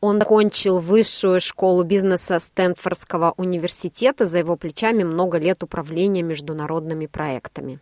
Он 0.00 0.18
закончил 0.18 0.80
высшую 0.80 1.40
школу 1.40 1.84
бизнеса 1.84 2.40
Стэнфордского 2.40 3.34
университета. 3.36 4.26
За 4.26 4.40
его 4.40 4.56
плечами 4.56 5.04
много 5.04 5.38
лет 5.38 5.62
управления 5.62 6.22
международными 6.22 7.06
проектами. 7.06 7.78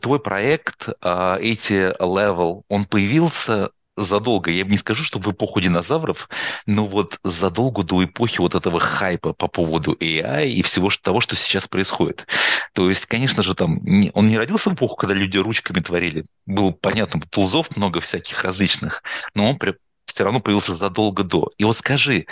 Твой 0.00 0.20
проект, 0.20 0.88
а, 1.00 1.38
эти 1.40 1.96
Level, 2.00 2.62
он 2.68 2.84
появился 2.84 3.70
задолго, 3.98 4.50
я 4.50 4.64
не 4.64 4.78
скажу, 4.78 5.02
что 5.02 5.18
в 5.18 5.30
эпоху 5.30 5.60
динозавров, 5.60 6.28
но 6.66 6.86
вот 6.86 7.18
задолго 7.24 7.82
до 7.82 8.04
эпохи 8.04 8.40
вот 8.40 8.54
этого 8.54 8.80
хайпа 8.80 9.32
по 9.32 9.48
поводу 9.48 9.92
AI 9.94 10.48
и 10.48 10.62
всего 10.62 10.90
того, 11.02 11.20
что 11.20 11.36
сейчас 11.36 11.68
происходит. 11.68 12.26
То 12.72 12.88
есть, 12.88 13.06
конечно 13.06 13.42
же, 13.42 13.54
там 13.54 13.80
он 14.14 14.28
не 14.28 14.38
родился 14.38 14.70
в 14.70 14.74
эпоху, 14.74 14.96
когда 14.96 15.14
люди 15.14 15.36
ручками 15.38 15.80
творили. 15.80 16.26
Было 16.46 16.70
понятно, 16.70 17.20
тулзов 17.20 17.76
много 17.76 18.00
всяких 18.00 18.42
различных, 18.42 19.02
но 19.34 19.50
он 19.50 19.58
все 20.06 20.24
равно 20.24 20.40
появился 20.40 20.74
задолго 20.74 21.22
до. 21.24 21.50
И 21.58 21.64
вот 21.64 21.76
скажи, 21.76 22.26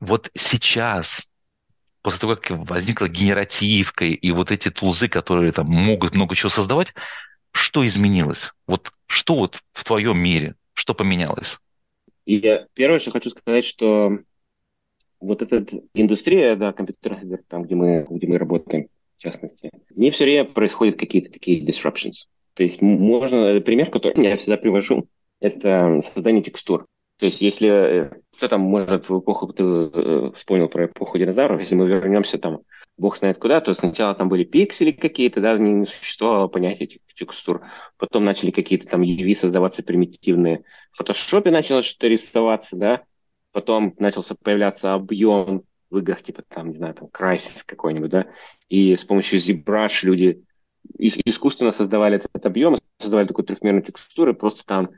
вот 0.00 0.30
сейчас, 0.36 1.30
после 2.02 2.20
того, 2.20 2.36
как 2.36 2.50
возникла 2.68 3.08
генеративка 3.08 4.04
и 4.04 4.30
вот 4.32 4.50
эти 4.50 4.70
тулзы, 4.70 5.08
которые 5.08 5.52
там 5.52 5.66
могут 5.66 6.14
много 6.14 6.36
чего 6.36 6.50
создавать, 6.50 6.92
что 7.52 7.86
изменилось? 7.86 8.52
Вот 8.66 8.92
что 9.06 9.36
вот 9.36 9.60
в 9.72 9.84
твоем 9.84 10.18
мире, 10.18 10.56
что 10.74 10.94
поменялось? 10.94 11.58
Я 12.26 12.66
первое, 12.74 12.98
что 12.98 13.10
хочу 13.10 13.30
сказать, 13.30 13.64
что 13.64 14.18
вот 15.20 15.42
эта 15.42 15.64
индустрия, 15.94 16.56
да, 16.56 16.72
компьютерных 16.72 17.24
игр, 17.24 17.38
там, 17.48 17.64
где 17.64 17.74
мы, 17.74 18.06
где 18.08 18.26
мы 18.26 18.38
работаем, 18.38 18.88
в 19.16 19.22
частности, 19.22 19.70
не 19.90 20.10
все 20.10 20.24
время 20.24 20.44
происходят 20.44 20.98
какие-то 20.98 21.32
такие 21.32 21.64
disruptions. 21.64 22.26
То 22.54 22.62
есть 22.62 22.82
можно, 22.82 23.60
пример, 23.60 23.90
который 23.90 24.22
я 24.22 24.36
всегда 24.36 24.56
привожу, 24.56 25.08
это 25.40 26.02
создание 26.12 26.42
текстур. 26.42 26.86
То 27.18 27.26
есть 27.26 27.40
если 27.40 27.68
э, 27.68 28.10
кто 28.36 28.48
там 28.48 28.60
может 28.62 29.08
в 29.08 29.18
эпоху, 29.20 29.52
ты 29.52 29.62
э, 29.62 30.32
вспомнил 30.34 30.68
про 30.68 30.86
эпоху 30.86 31.18
динозавров, 31.18 31.60
если 31.60 31.74
мы 31.74 31.86
вернемся 31.86 32.38
там, 32.38 32.60
бог 32.96 33.18
знает 33.18 33.38
куда, 33.38 33.60
то 33.60 33.74
сначала 33.74 34.14
там 34.14 34.28
были 34.28 34.44
пиксели 34.44 34.92
какие-то, 34.92 35.40
да, 35.40 35.58
не 35.58 35.86
существовало 35.86 36.48
понятия 36.48 37.00
текстур. 37.14 37.62
Потом 37.96 38.24
начали 38.24 38.50
какие-то 38.50 38.86
там 38.88 39.02
UV 39.02 39.36
создаваться 39.36 39.82
примитивные. 39.82 40.64
В 40.92 40.98
фотошопе 40.98 41.50
начало 41.50 41.82
что-то 41.82 42.08
рисоваться, 42.08 42.76
да. 42.76 43.02
Потом 43.52 43.94
начался 43.98 44.34
появляться 44.34 44.94
объем 44.94 45.62
в 45.90 45.98
играх, 45.98 46.22
типа 46.22 46.42
там, 46.48 46.70
не 46.70 46.76
знаю, 46.76 46.94
там 46.94 47.08
Crysis 47.08 47.62
какой-нибудь, 47.64 48.10
да. 48.10 48.26
И 48.68 48.96
с 48.96 49.04
помощью 49.04 49.38
ZBrush 49.38 50.04
люди 50.04 50.42
искусственно 50.98 51.70
создавали 51.70 52.16
этот 52.16 52.44
объем, 52.44 52.76
создавали 52.98 53.26
такую 53.26 53.46
трехмерную 53.46 53.84
текстуру, 53.84 54.34
просто 54.34 54.64
там 54.66 54.90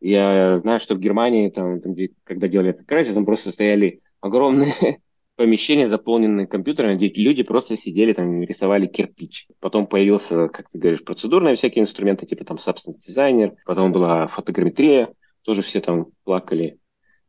я 0.00 0.60
знаю, 0.60 0.80
что 0.80 0.94
в 0.94 1.00
Германии, 1.00 1.50
там, 1.50 1.80
там 1.80 1.94
когда 2.24 2.48
делали 2.48 2.70
этот 2.70 2.86
крайсис, 2.86 3.14
там 3.14 3.24
просто 3.24 3.50
стояли 3.50 4.00
огромные 4.20 4.74
помещения, 5.38 5.88
заполненные 5.88 6.46
компьютерами, 6.46 6.96
где 6.96 7.08
люди 7.08 7.42
просто 7.42 7.76
сидели 7.76 8.12
там 8.12 8.42
рисовали 8.42 8.86
кирпич. 8.86 9.46
Потом 9.60 9.86
появился, 9.86 10.48
как 10.48 10.68
ты 10.68 10.78
говоришь, 10.78 11.04
процедурные 11.04 11.54
всякие 11.54 11.84
инструменты, 11.84 12.26
типа 12.26 12.44
там 12.44 12.56
Substance 12.58 12.98
Designer, 13.08 13.54
потом 13.64 13.92
была 13.92 14.26
фотограмметрия, 14.26 15.14
тоже 15.42 15.62
все 15.62 15.80
там 15.80 16.08
плакали 16.24 16.78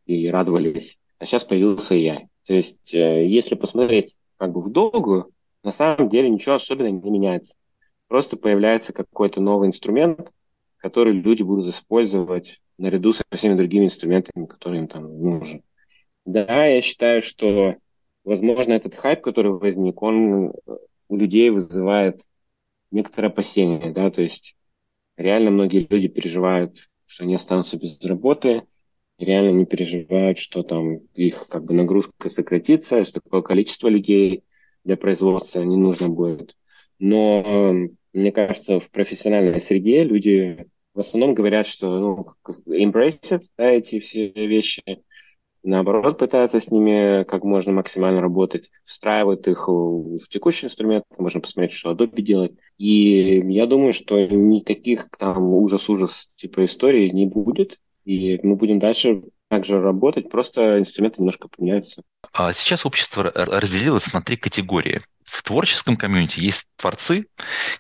и 0.06 0.28
радовались. 0.28 1.00
А 1.20 1.26
сейчас 1.26 1.44
появился 1.44 1.96
AI. 1.96 2.28
То 2.46 2.54
есть, 2.56 2.94
э, 2.94 3.28
если 3.28 3.56
посмотреть 3.56 4.16
как 4.38 4.52
бы 4.52 4.62
в 4.62 4.72
долгую, 4.72 5.32
на 5.64 5.72
самом 5.72 6.10
деле 6.10 6.30
ничего 6.30 6.56
особенного 6.56 6.92
не 6.92 7.12
меняется. 7.12 7.56
Просто 8.08 8.38
появляется 8.38 8.92
какой-то 8.92 9.40
новый 9.40 9.68
инструмент, 9.68 10.32
который 10.78 11.14
люди 11.14 11.44
будут 11.44 11.74
использовать 11.76 12.60
наряду 12.80 13.14
со 13.14 13.24
всеми 13.32 13.56
другими 13.56 13.86
инструментами, 13.86 14.46
которые 14.46 14.82
им 14.82 14.88
там 14.88 15.04
нужны. 15.04 15.62
Да, 16.26 16.66
я 16.66 16.82
считаю, 16.82 17.22
что, 17.22 17.76
возможно, 18.30 18.74
этот 18.74 18.94
хайп, 18.94 19.22
который 19.22 19.52
возник, 19.52 20.02
он 20.04 20.54
у 21.08 21.18
людей 21.18 21.50
вызывает 21.50 22.22
некоторое 22.92 23.30
опасение, 23.30 23.92
да, 23.92 24.12
то 24.12 24.22
есть 24.22 24.56
реально 25.18 25.50
многие 25.50 25.88
люди 25.90 26.08
переживают, 26.08 26.78
что 27.08 27.24
они 27.24 27.34
останутся 27.34 27.78
без 27.78 28.00
работы, 28.02 28.62
реально 29.18 29.58
не 29.58 29.66
переживают, 29.66 30.38
что 30.38 30.62
там 30.62 30.98
их 31.16 31.48
как 31.48 31.66
бы 31.66 31.74
нагрузка 31.74 32.30
сократится, 32.30 33.04
что 33.04 33.20
такое 33.20 33.42
количество 33.42 33.88
людей 33.88 34.44
для 34.84 34.96
производства 34.96 35.64
не 35.64 35.76
нужно 35.76 36.10
будет. 36.10 36.56
Но 37.00 37.74
мне 38.14 38.32
кажется, 38.32 38.80
в 38.80 38.92
профессиональной 38.92 39.60
среде 39.60 40.04
люди 40.04 40.68
в 40.94 41.00
основном 41.00 41.34
говорят, 41.34 41.66
что 41.66 42.00
ну, 42.00 42.36
embrace 42.68 43.20
it, 43.32 43.42
да, 43.58 43.72
эти 43.72 44.00
все 44.00 44.28
вещи, 44.28 44.84
наоборот, 45.64 46.18
пытаются 46.18 46.60
с 46.60 46.72
ними 46.72 47.24
как 47.24 47.44
можно 47.44 47.72
максимально 47.72 48.22
работать, 48.22 48.70
встраивают 48.86 49.48
их 49.48 49.68
в 49.68 50.20
текущий 50.30 50.68
инструмент, 50.68 51.04
можно 51.18 51.42
посмотреть, 51.42 51.74
что 51.74 51.92
Adobe 51.92 52.22
делает. 52.22 52.58
И 52.78 53.40
я 53.54 53.66
думаю, 53.66 53.94
что 53.94 54.20
никаких 54.26 55.10
там 55.18 55.54
ужас-ужас 55.54 56.30
типа 56.36 56.66
истории 56.66 57.10
не 57.10 57.26
будет, 57.26 57.80
и 58.06 58.40
мы 58.44 58.56
будем 58.56 58.80
дальше 58.80 59.24
также 59.50 59.82
работать, 59.82 60.30
просто 60.30 60.80
инструменты 60.80 61.22
немножко 61.22 61.48
поменяются. 61.48 62.04
А 62.32 62.54
сейчас 62.54 62.86
общество 62.86 63.24
разделилось 63.24 64.14
на 64.14 64.22
три 64.22 64.38
категории. 64.38 65.02
В 65.30 65.44
творческом 65.44 65.96
комьюнити 65.96 66.40
есть 66.40 66.66
творцы, 66.76 67.28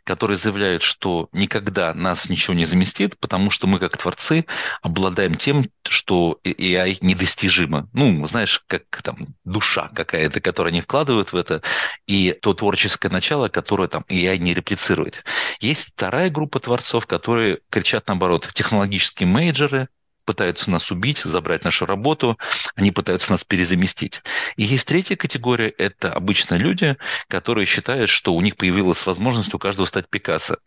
которые 0.03 0.37
заявляют, 0.37 0.83
что 0.83 1.29
никогда 1.33 1.93
нас 1.93 2.29
ничего 2.29 2.53
не 2.53 2.65
заместит, 2.65 3.17
потому 3.19 3.49
что 3.49 3.65
мы, 3.65 3.79
как 3.79 3.97
творцы, 3.97 4.45
обладаем 4.81 5.33
тем, 5.33 5.69
что 5.87 6.39
AI 6.43 6.97
недостижимо. 7.01 7.89
Ну, 7.93 8.25
знаешь, 8.27 8.63
как 8.67 8.83
там 9.01 9.35
душа 9.45 9.89
какая-то, 9.95 10.41
которую 10.41 10.71
они 10.71 10.81
вкладывают 10.81 11.33
в 11.33 11.35
это, 11.35 11.63
и 12.05 12.37
то 12.39 12.53
творческое 12.53 13.09
начало, 13.09 13.49
которое 13.49 13.87
там 13.87 14.05
AI 14.09 14.37
не 14.37 14.53
реплицирует. 14.53 15.23
Есть 15.59 15.89
вторая 15.93 16.29
группа 16.29 16.59
творцов, 16.59 17.07
которые 17.07 17.59
кричат 17.71 18.07
наоборот, 18.07 18.47
технологические 18.53 19.27
менеджеры, 19.27 19.89
пытаются 20.29 20.69
нас 20.69 20.91
убить, 20.91 21.21
забрать 21.23 21.63
нашу 21.63 21.87
работу, 21.87 22.37
они 22.75 22.91
пытаются 22.91 23.31
нас 23.31 23.43
перезаместить. 23.43 24.21
И 24.57 24.63
есть 24.63 24.87
третья 24.87 25.15
категория, 25.15 25.69
это 25.69 26.13
обычно 26.13 26.53
люди, 26.53 26.97
которые 27.27 27.65
считают, 27.65 28.11
что 28.11 28.35
у 28.35 28.41
них 28.41 28.55
появилась 28.57 29.07
возможность 29.07 29.55
у 29.55 29.57
каждого 29.57 29.87
стать 29.87 30.07
Пикассо. 30.07 30.59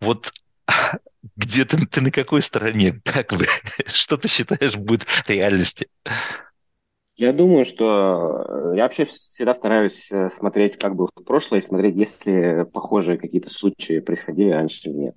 Вот 0.00 0.30
где 1.36 1.64
ты, 1.64 1.84
ты 1.86 2.00
на 2.02 2.12
какой 2.12 2.40
стороне? 2.40 3.00
Как 3.04 3.32
вы? 3.32 3.46
Что 3.86 4.16
ты 4.16 4.28
считаешь 4.28 4.76
будет 4.76 5.06
реальности? 5.26 5.88
Я 7.16 7.32
думаю, 7.32 7.64
что 7.64 8.72
я 8.74 8.84
вообще 8.84 9.06
всегда 9.06 9.54
стараюсь 9.54 10.06
э, 10.12 10.30
смотреть 10.36 10.78
как 10.78 10.94
бы 10.94 11.06
в 11.06 11.24
прошлое, 11.24 11.62
смотреть, 11.62 11.96
если 11.96 12.64
похожие 12.72 13.18
какие-то 13.18 13.50
случаи 13.50 13.98
происходили 13.98 14.50
раньше 14.50 14.88
или 14.88 14.96
нет. 14.96 15.16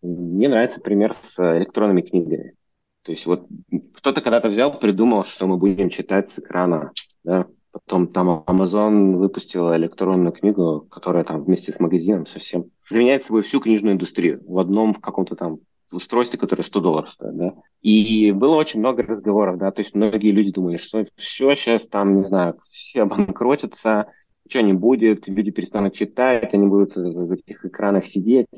Мне 0.00 0.48
нравится 0.48 0.80
пример 0.80 1.14
с 1.14 1.38
электронными 1.38 2.00
книгами. 2.00 2.54
То 3.02 3.12
есть 3.12 3.26
вот 3.26 3.46
кто-то 3.94 4.20
когда-то 4.20 4.48
взял, 4.48 4.78
придумал, 4.78 5.24
что 5.24 5.46
мы 5.46 5.56
будем 5.56 5.88
читать 5.88 6.30
с 6.30 6.38
экрана, 6.38 6.92
да, 7.24 7.46
Потом 7.70 8.08
там 8.08 8.44
Amazon 8.46 9.16
выпустила 9.16 9.76
электронную 9.76 10.32
книгу, 10.32 10.86
которая 10.90 11.24
там 11.24 11.44
вместе 11.44 11.70
с 11.70 11.80
магазином 11.80 12.26
совсем 12.26 12.70
заменяет 12.90 13.22
собой 13.22 13.42
всю 13.42 13.60
книжную 13.60 13.94
индустрию 13.94 14.42
в 14.46 14.58
одном 14.58 14.94
в 14.94 15.00
каком-то 15.00 15.36
там 15.36 15.58
устройстве, 15.92 16.38
которое 16.38 16.62
100 16.62 16.80
долларов 16.80 17.10
стоит, 17.10 17.36
да. 17.36 17.54
И 17.82 18.32
было 18.32 18.56
очень 18.56 18.80
много 18.80 19.02
разговоров, 19.02 19.58
да, 19.58 19.70
то 19.70 19.80
есть 19.80 19.94
многие 19.94 20.32
люди 20.32 20.52
думали, 20.52 20.76
что 20.76 21.06
все 21.16 21.54
сейчас 21.54 21.86
там, 21.86 22.14
не 22.16 22.24
знаю, 22.24 22.58
все 22.68 23.02
обанкротятся, 23.02 24.08
ничего 24.44 24.62
не 24.64 24.72
будет, 24.72 25.28
люди 25.28 25.50
перестанут 25.50 25.94
читать, 25.94 26.52
они 26.54 26.66
будут 26.66 26.96
в 26.96 27.32
этих 27.32 27.64
экранах 27.64 28.06
сидеть. 28.06 28.48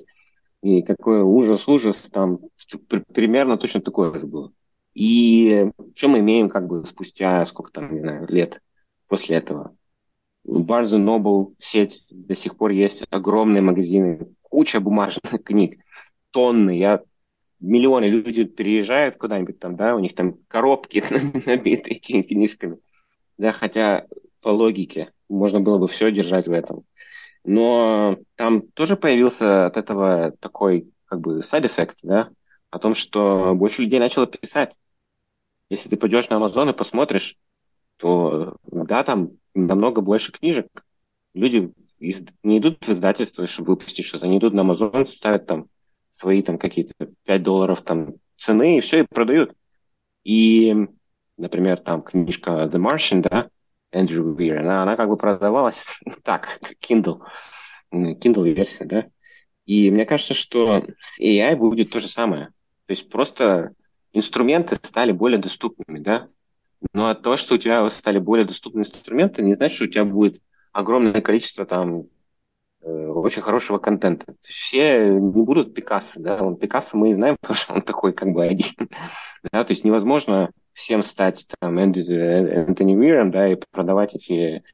И 0.63 0.83
какой 0.83 1.23
ужас, 1.23 1.67
ужас, 1.69 1.97
там 2.13 2.41
примерно 3.15 3.57
точно 3.57 3.81
такое 3.81 4.19
же 4.19 4.27
было. 4.27 4.53
И 4.95 5.71
что 5.95 6.09
мы 6.09 6.19
имеем 6.19 6.49
как 6.49 6.67
бы 6.67 6.85
спустя, 6.85 7.47
сколько 7.47 7.73
там, 7.73 7.95
не 7.95 8.01
знаю, 8.01 8.27
лет 8.29 8.61
после 9.09 9.37
этого? 9.37 9.75
Barnes 10.47 10.93
Noble 10.93 11.55
сеть 11.59 12.05
до 12.11 12.35
сих 12.35 12.57
пор 12.57 12.71
есть, 12.71 13.03
огромные 13.11 13.63
магазины, 13.63 14.35
куча 14.43 14.81
бумажных 14.81 15.43
книг, 15.45 15.83
тонны. 16.31 16.77
Я 16.77 17.03
миллионы 17.61 18.07
людей 18.07 18.47
переезжают 18.47 19.17
куда-нибудь 19.17 19.59
там, 19.59 19.77
да, 19.77 19.95
у 19.95 19.99
них 19.99 20.15
там 20.15 20.39
коробки 20.49 21.03
набиты 21.47 21.93
этими 21.93 22.23
книжками. 22.23 22.79
Да, 23.39 23.53
хотя 23.53 24.07
по 24.43 24.49
логике 24.49 25.13
можно 25.29 25.61
было 25.61 25.79
бы 25.79 25.89
все 25.89 26.11
держать 26.11 26.47
в 26.47 26.53
этом. 26.53 26.85
Но 27.45 28.19
там 28.37 28.63
тоже 28.63 28.97
появился 28.97 29.67
от 29.67 29.77
этого 29.77 30.33
такой 30.41 30.91
как 31.07 31.21
бы 31.21 31.41
effect, 31.41 31.97
да, 32.03 32.31
о 32.71 32.79
том, 32.79 32.95
что 32.95 33.55
больше 33.55 33.83
людей 33.83 33.99
начало 33.99 34.27
писать. 34.27 34.75
Если 35.69 35.89
ты 35.89 35.97
пойдешь 35.97 36.29
на 36.29 36.35
Amazon 36.35 36.71
и 36.71 36.77
посмотришь, 36.77 37.37
то 37.97 38.57
да, 38.65 39.05
там 39.05 39.31
намного 39.55 40.01
больше 40.01 40.33
книжек. 40.33 40.67
Люди 41.35 41.73
не 42.43 42.59
идут 42.59 42.87
в 42.87 42.93
издательство, 42.93 43.47
чтобы 43.47 43.71
выпустить 43.71 44.05
что-то, 44.05 44.27
они 44.27 44.39
идут 44.39 44.55
на 44.55 44.61
Amazon, 44.63 45.07
ставят 45.07 45.47
там 45.47 45.67
свои 46.11 46.43
там 46.43 46.59
какие-то 46.59 46.95
5 47.25 47.43
долларов 47.43 47.83
там 47.83 48.15
цены, 48.37 48.79
и 48.79 48.81
все, 48.81 49.01
и 49.01 49.07
продают. 49.07 49.53
И, 50.25 50.75
например, 51.37 51.79
там 51.79 52.03
книжка 52.03 52.69
The 52.73 52.79
Martian, 52.79 53.21
да, 53.21 53.49
Эндрю 53.93 54.35
Уир, 54.35 54.59
она, 54.59 54.83
она 54.83 54.97
как 54.97 55.09
бы 55.09 55.17
продавалась 55.17 55.85
так, 56.23 56.61
Kindle, 56.81 57.21
Kindle-версия, 57.93 58.85
да. 58.85 59.07
И 59.67 59.91
мне 59.91 60.05
кажется, 60.05 60.35
что 60.35 60.85
с 61.01 61.21
AI 61.21 61.57
будет 61.57 61.91
то 61.91 62.01
же 62.01 62.09
самое. 62.09 62.47
То 62.87 62.93
есть 62.93 63.09
просто 63.09 63.73
инструменты 64.13 64.77
стали 64.77 65.13
более 65.13 65.39
доступными, 65.39 66.01
да. 66.01 66.29
Но 66.93 67.09
от 67.09 67.23
того, 67.23 67.37
что 67.37 67.55
у 67.55 67.59
тебя 67.59 67.89
стали 67.91 68.19
более 68.19 68.47
доступны 68.47 68.81
инструменты, 68.81 69.43
не 69.43 69.55
значит, 69.55 69.77
что 69.77 69.85
у 69.85 69.89
тебя 69.89 70.05
будет 70.05 70.41
огромное 70.73 71.21
количество 71.21 71.67
там 71.67 72.07
э, 72.81 72.89
очень 72.91 73.43
хорошего 73.43 73.79
контента. 73.79 74.35
Все 74.41 75.09
не 75.09 75.43
будут 75.43 75.75
Пикассо, 75.75 76.21
да, 76.21 76.43
он 76.43 76.57
Пикассо 76.57 76.97
мы 76.97 77.15
знаем, 77.15 77.37
потому 77.41 77.57
что 77.57 77.75
он 77.75 77.83
такой 77.83 78.13
как 78.13 78.31
бы 78.33 78.45
один. 78.45 78.75
да, 79.53 79.65
то 79.65 79.73
есть 79.73 79.85
невозможно 79.85 80.51
всем 80.81 81.03
стать 81.03 81.47
там 81.61 81.79
Энтони 81.79 82.97
Уиром, 82.97 83.31
да, 83.31 83.53
и 83.53 83.57
продавать 83.71 84.15
эти 84.15 84.65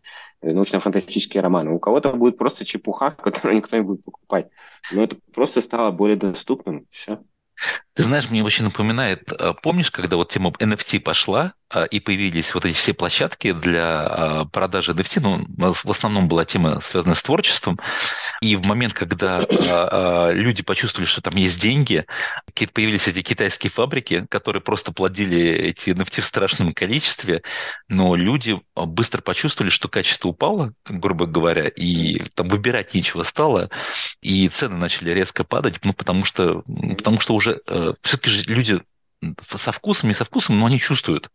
э, 0.41 0.53
научно-фантастические 0.53 1.43
романы. 1.43 1.73
У 1.73 1.81
кого-то 1.81 2.13
будет 2.13 2.39
просто 2.39 2.65
чепуха, 2.65 3.11
которую 3.19 3.57
никто 3.57 3.77
не 3.77 3.83
будет 3.83 4.05
покупать. 4.05 4.49
Но 4.93 5.03
это 5.03 5.17
просто 5.35 5.61
стало 5.61 5.91
более 5.91 6.17
доступным. 6.17 6.87
Все. 6.91 7.19
Ты 7.97 8.03
знаешь, 8.03 8.31
мне 8.31 8.45
очень 8.45 8.65
напоминает, 8.65 9.33
э, 9.33 9.55
помнишь, 9.63 9.91
когда 9.91 10.17
вот 10.17 10.31
тема 10.31 10.51
NFT 10.51 11.01
пошла, 11.01 11.55
а, 11.69 11.85
и 11.85 11.99
появились 11.99 12.55
вот 12.55 12.65
эти 12.65 12.77
все 12.77 12.95
площадки 12.95 13.51
для 13.51 14.01
а, 14.01 14.45
продажи 14.45 14.93
NFT, 14.93 15.21
ну, 15.21 15.45
в 15.59 15.91
основном 15.91 16.29
была 16.29 16.45
тема, 16.45 16.81
связанная 16.81 17.17
с 17.17 17.23
творчеством, 17.25 17.81
и 18.41 18.55
в 18.55 18.65
момент, 18.65 18.95
когда 18.95 19.45
а, 19.51 20.31
люди 20.31 20.63
почувствовали, 20.63 21.09
что 21.09 21.23
там 21.23 21.35
есть 21.35 21.61
деньги, 21.61 22.07
появились 22.73 23.09
эти 23.09 23.21
китайские 23.23 23.71
фабрики, 23.71 24.27
которые 24.31 24.63
просто 24.63 24.93
плодили 24.93 25.41
эти 25.41 25.91
NFT 25.91 26.21
в 26.21 26.27
страшном 26.27 26.73
количестве, 26.73 27.43
но 27.89 28.15
люди 28.15 28.61
быстро 28.77 29.21
почувствовали, 29.21 29.71
что 29.71 29.89
качество 29.89 30.29
упало, 30.29 30.73
грубо 30.85 31.27
говоря, 31.27 31.67
и 31.67 32.21
там 32.35 32.49
выбирать 32.49 32.95
нечего 32.95 33.25
стало, 33.25 33.71
и 34.21 34.49
цены 34.49 34.77
начали 34.77 35.11
резко 35.11 35.43
падать, 35.43 35.81
ну, 35.83 35.93
потому 35.95 36.25
что, 36.25 36.63
потому 36.97 37.19
что 37.19 37.35
уже 37.35 37.61
э, 37.67 37.86
все-таки 38.03 38.31
же 38.31 38.43
люди 38.45 38.81
со 39.41 39.73
вкусом, 39.73 40.09
не 40.09 40.15
со 40.15 40.25
вкусом, 40.25 40.59
но 40.59 40.67
они 40.67 40.79
чувствуют, 40.79 41.31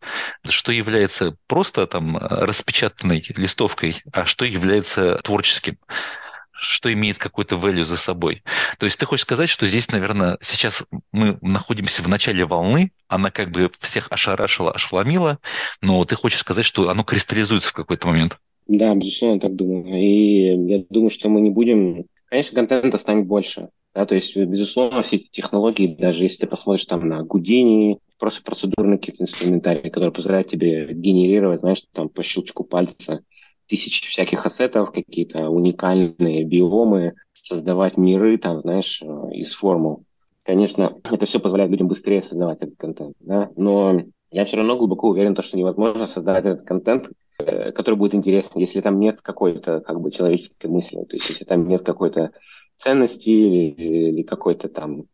что 0.48 0.72
является 0.72 1.36
просто 1.46 1.86
там 1.86 2.16
распечатанной 2.16 3.24
листовкой, 3.36 4.02
а 4.12 4.24
что 4.24 4.44
является 4.44 5.16
творческим 5.16 5.78
что 6.62 6.92
имеет 6.92 7.18
какой-то 7.18 7.56
value 7.56 7.84
за 7.84 7.96
собой. 7.96 8.44
То 8.78 8.86
есть 8.86 8.98
ты 8.98 9.04
хочешь 9.04 9.24
сказать, 9.24 9.48
что 9.48 9.66
здесь, 9.66 9.90
наверное, 9.90 10.38
сейчас 10.40 10.84
мы 11.10 11.36
находимся 11.42 12.02
в 12.02 12.08
начале 12.08 12.46
волны, 12.46 12.92
она 13.08 13.32
как 13.32 13.50
бы 13.50 13.70
всех 13.80 14.06
ошарашила, 14.10 14.70
ошеломила, 14.70 15.38
но 15.80 16.04
ты 16.04 16.14
хочешь 16.14 16.38
сказать, 16.38 16.64
что 16.64 16.88
оно 16.88 17.02
кристаллизуется 17.02 17.70
в 17.70 17.72
какой-то 17.72 18.06
момент. 18.06 18.38
Да, 18.68 18.94
безусловно, 18.94 19.40
так 19.40 19.56
думаю. 19.56 20.00
И 20.00 20.72
я 20.72 20.84
думаю, 20.88 21.10
что 21.10 21.28
мы 21.28 21.40
не 21.40 21.50
будем... 21.50 22.04
Конечно, 22.26 22.54
контента 22.54 22.96
станет 22.96 23.26
больше, 23.26 23.68
да, 23.94 24.06
то 24.06 24.14
есть, 24.14 24.36
безусловно, 24.36 25.02
все 25.02 25.16
эти 25.16 25.28
технологии, 25.30 25.96
даже 25.98 26.24
если 26.24 26.38
ты 26.38 26.46
посмотришь 26.46 26.86
там 26.86 27.08
на 27.08 27.22
Гудини, 27.22 27.98
просто 28.18 28.42
процедурные 28.42 28.98
какие-то 28.98 29.24
инструментарии, 29.24 29.90
которые 29.90 30.12
позволяют 30.12 30.48
тебе 30.48 30.92
генерировать, 30.92 31.60
знаешь, 31.60 31.82
там 31.92 32.08
по 32.08 32.22
щелчку 32.22 32.64
пальца 32.64 33.24
тысячи 33.68 34.08
всяких 34.08 34.46
ассетов, 34.46 34.92
какие-то 34.92 35.48
уникальные 35.48 36.44
биомы, 36.44 37.14
создавать 37.32 37.96
миры, 37.96 38.38
там, 38.38 38.60
знаешь, 38.60 39.02
из 39.32 39.52
формул. 39.52 40.04
Конечно, 40.44 40.98
это 41.04 41.26
все 41.26 41.38
позволяет 41.38 41.70
людям 41.70 41.88
быстрее 41.88 42.22
создавать 42.22 42.58
этот 42.60 42.76
контент, 42.76 43.14
да, 43.20 43.50
но 43.56 44.02
я 44.30 44.44
все 44.44 44.56
равно 44.56 44.76
глубоко 44.76 45.08
уверен, 45.08 45.36
что 45.40 45.56
невозможно 45.56 46.06
создать 46.06 46.44
этот 46.44 46.66
контент, 46.66 47.10
э, 47.38 47.70
который 47.72 47.94
будет 47.94 48.14
интересен, 48.14 48.50
если 48.54 48.80
там 48.80 48.98
нет 48.98 49.20
какой-то 49.20 49.80
как 49.80 50.00
бы 50.00 50.10
человеческой 50.10 50.68
мысли, 50.68 51.04
то 51.04 51.16
есть 51.16 51.28
если 51.28 51.44
там 51.44 51.68
нет 51.68 51.82
какой-то 51.82 52.32
ценности 52.82 53.28
или, 53.28 53.70
или 54.10 54.22
какой-то 54.22 54.68
там 54.68 55.04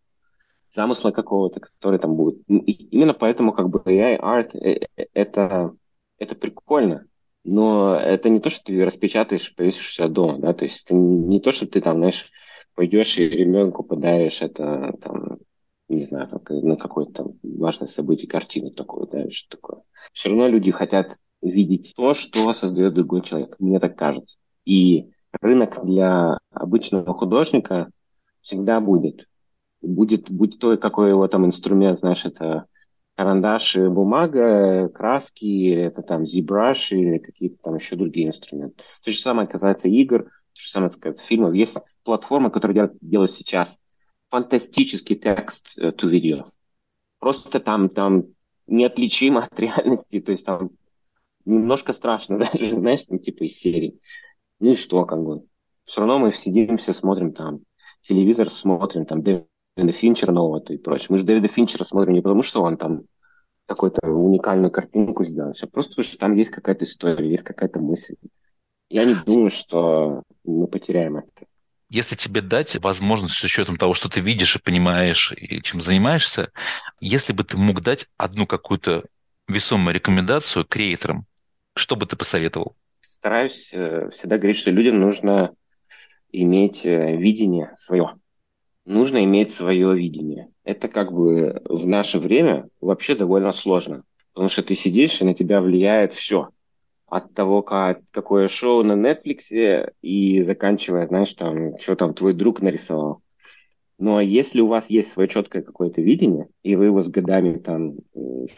замысла 0.75 1.11
какого-то, 1.11 1.61
который 1.61 1.99
там 1.99 2.15
будет. 2.15 2.43
Ну, 2.49 2.59
и 2.61 2.73
именно 2.73 3.15
поэтому 3.15 3.53
как 3.53 3.69
бы 3.69 3.81
AI 3.85 4.19
art 4.19 4.51
э, 4.55 4.87
э, 4.97 5.07
это, 5.15 5.75
это 6.19 6.35
прикольно, 6.35 7.07
но 7.45 7.95
это 7.95 8.29
не 8.29 8.41
то, 8.41 8.51
что 8.51 8.65
ты 8.65 8.85
распечатаешь, 8.85 9.55
повесишь 9.55 9.95
себя 9.95 10.09
дома, 10.09 10.39
да, 10.39 10.53
то 10.55 10.65
есть 10.65 10.85
это 10.85 10.95
не 10.95 11.41
то, 11.41 11.53
что 11.53 11.67
ты 11.67 11.81
там, 11.81 11.99
знаешь, 11.99 12.31
пойдешь 12.75 13.19
и 13.19 13.29
ребенку 13.29 13.83
подаришь 13.83 14.43
это 14.43 14.95
там 15.03 15.39
не 15.89 16.05
знаю, 16.05 16.29
на 16.49 16.77
какое-то 16.77 17.13
там 17.13 17.33
важное 17.43 17.89
событие, 17.89 18.29
картину 18.29 18.71
такую, 18.71 19.07
да, 19.09 19.31
что 19.31 19.57
такое. 19.57 19.83
Все 20.13 20.29
равно 20.29 20.47
люди 20.47 20.71
хотят 20.71 21.17
видеть 21.41 21.95
то, 21.97 22.15
что 22.15 22.53
создает 22.53 22.95
другой 22.95 23.23
человек. 23.23 23.57
Мне 23.59 23.81
так 23.81 23.97
кажется. 23.97 24.39
И 24.65 25.11
рынок 25.41 25.85
для 25.85 26.39
обычного 26.51 27.13
художника 27.15 27.91
всегда 28.41 28.81
будет. 28.81 29.27
Будет, 29.81 30.31
будь 30.31 30.59
то, 30.59 30.77
какой 30.77 31.11
его 31.11 31.29
там 31.29 31.47
инструмент, 31.47 32.01
знаешь, 32.01 32.25
это 32.25 32.67
карандаш 33.17 33.77
бумага, 33.77 34.89
краски, 34.89 35.71
это 35.73 36.03
там 36.03 36.23
ZBrush 36.23 36.91
или 36.97 37.19
какие-то 37.19 37.57
там 37.63 37.75
еще 37.77 37.97
другие 37.97 38.29
инструменты. 38.29 38.83
То 39.05 39.11
же 39.11 39.19
самое 39.19 39.49
касается 39.49 39.89
игр, 39.89 40.25
то 40.25 40.61
же 40.61 40.69
самое 40.69 40.93
касается 40.93 41.25
фильмов. 41.25 41.55
Есть 41.55 41.77
платформы, 42.05 42.51
которые 42.51 42.75
делают, 42.75 42.99
делают 43.01 43.33
сейчас 43.33 43.77
фантастический 44.31 45.17
текст 45.17 45.77
to 45.79 46.07
э, 46.07 46.09
видео. 46.09 46.47
Просто 47.19 47.61
там, 47.61 47.89
там 47.89 48.25
неотличимо 48.67 49.43
от 49.43 49.59
реальности, 49.59 50.21
то 50.21 50.33
есть 50.33 50.45
там 50.45 50.71
немножко 51.45 51.93
страшно 51.93 52.39
даже, 52.53 52.77
знаешь, 52.77 53.03
там 53.03 53.19
типа 53.19 53.45
из 53.45 53.59
серии. 53.59 53.99
Ну 54.61 54.73
и 54.73 54.75
что, 54.75 55.05
как 55.05 55.23
бы. 55.23 55.45
Все 55.85 56.01
равно 56.01 56.19
мы 56.19 56.33
сидимся, 56.33 56.93
смотрим 56.93 57.33
там 57.33 57.61
телевизор, 58.03 58.51
смотрим 58.51 59.07
там 59.07 59.23
Дэвида 59.23 59.93
Финчера 59.93 60.33
нового 60.33 60.63
и 60.69 60.77
прочее. 60.77 61.07
Мы 61.11 61.19
же 61.19 61.25
Дэвида 61.25 61.49
Финчера 61.49 61.85
смотрим 61.85 62.15
не 62.15 62.21
потому, 62.21 62.43
что 62.43 62.63
он 62.63 62.77
там 62.77 63.03
какую-то 63.67 64.07
уникальную 64.07 64.71
картинку 64.71 65.25
сделал, 65.25 65.51
а 65.51 65.67
просто 65.67 65.93
потому, 65.93 66.05
что 66.05 66.19
там 66.19 66.35
есть 66.35 66.51
какая-то 66.51 66.85
история, 66.85 67.31
есть 67.31 67.45
какая-то 67.45 67.79
мысль. 67.79 68.15
Я 68.89 69.05
не 69.05 69.15
думаю, 69.15 69.51
что 69.51 70.23
мы 70.45 70.67
потеряем 70.67 71.19
это. 71.19 71.47
Если 71.91 72.17
тебе 72.17 72.43
дать 72.43 72.77
возможность 72.83 73.35
с 73.35 73.45
учетом 73.45 73.77
того, 73.77 73.95
что 73.95 74.09
ты 74.09 74.21
видишь 74.21 74.57
и 74.57 74.63
понимаешь, 74.63 75.33
и 75.33 75.63
чем 75.63 75.81
занимаешься, 75.81 76.51
если 77.01 77.33
бы 77.33 77.45
ты 77.45 77.57
мог 77.57 77.83
дать 77.83 78.07
одну 78.17 78.47
какую-то 78.47 79.05
весомую 79.47 79.95
рекомендацию 79.95 80.67
креаторам, 80.67 81.27
что 81.75 81.97
бы 81.97 82.07
ты 82.07 82.17
посоветовал? 82.17 82.77
Стараюсь 83.19 83.71
э, 83.73 84.11
всегда 84.11 84.39
говорить, 84.39 84.59
что 84.59 84.71
людям 84.71 85.01
нужно 85.01 85.53
иметь 86.31 86.87
э, 86.87 87.17
видение 87.17 87.75
свое. 87.77 88.15
Нужно 88.85 89.25
иметь 89.25 89.51
свое 89.53 89.93
видение. 89.93 90.51
Это 90.63 90.87
как 90.87 91.13
бы 91.13 91.61
в 91.65 91.89
наше 91.89 92.21
время 92.21 92.69
вообще 92.81 93.17
довольно 93.17 93.51
сложно. 93.51 94.05
Потому 94.33 94.49
что 94.49 94.63
ты 94.63 94.77
сидишь, 94.77 95.21
и 95.21 95.25
на 95.25 95.35
тебя 95.35 95.61
влияет 95.61 96.15
все. 96.15 96.51
От 97.07 97.35
того, 97.35 97.63
как, 97.63 98.03
какое 98.13 98.47
шоу 98.47 98.85
на 98.85 98.93
Netflix, 98.93 99.93
и 100.01 100.43
заканчивая, 100.43 101.09
знаешь, 101.09 101.35
там, 101.35 101.77
что 101.79 101.97
там 101.97 102.15
твой 102.15 102.35
друг 102.35 102.63
нарисовал. 102.63 103.21
Но 103.99 104.21
если 104.21 104.61
у 104.61 104.69
вас 104.69 104.85
есть 104.89 105.13
свое 105.13 105.29
четкое 105.29 105.63
какое-то 105.63 106.01
видение, 106.01 106.49
и 106.63 106.77
вы 106.77 106.85
его 106.85 107.03
с 107.03 107.09
годами 107.09 107.59
там 107.59 107.97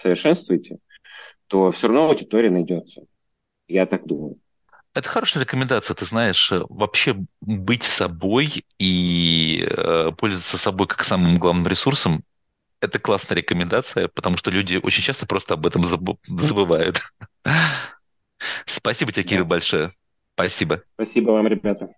совершенствуете, 0.02 0.80
то 1.46 1.70
все 1.70 1.86
равно 1.86 2.10
аудитория 2.10 2.50
найдется. 2.50 3.04
Я 3.66 3.86
так 3.86 4.06
думаю. 4.06 4.36
Это 4.92 5.08
хорошая 5.08 5.44
рекомендация, 5.44 5.94
ты 5.94 6.04
знаешь, 6.04 6.50
э, 6.50 6.62
вообще 6.68 7.16
быть 7.40 7.84
собой 7.84 8.64
и 8.78 9.64
э, 9.64 10.10
пользоваться 10.16 10.58
собой 10.58 10.88
как 10.88 11.04
самым 11.04 11.38
главным 11.38 11.66
ресурсом. 11.68 12.24
Это 12.80 12.98
классная 12.98 13.36
рекомендация, 13.36 14.08
потому 14.08 14.36
что 14.36 14.50
люди 14.50 14.80
очень 14.82 15.02
часто 15.02 15.26
просто 15.26 15.54
об 15.54 15.66
этом 15.66 15.84
забывают. 15.84 17.00
Спасибо 18.66 19.12
тебе, 19.12 19.24
Кирилл, 19.24 19.44
большое. 19.44 19.92
Спасибо. 20.34 20.82
Спасибо 20.94 21.32
вам, 21.32 21.46
ребята. 21.46 21.94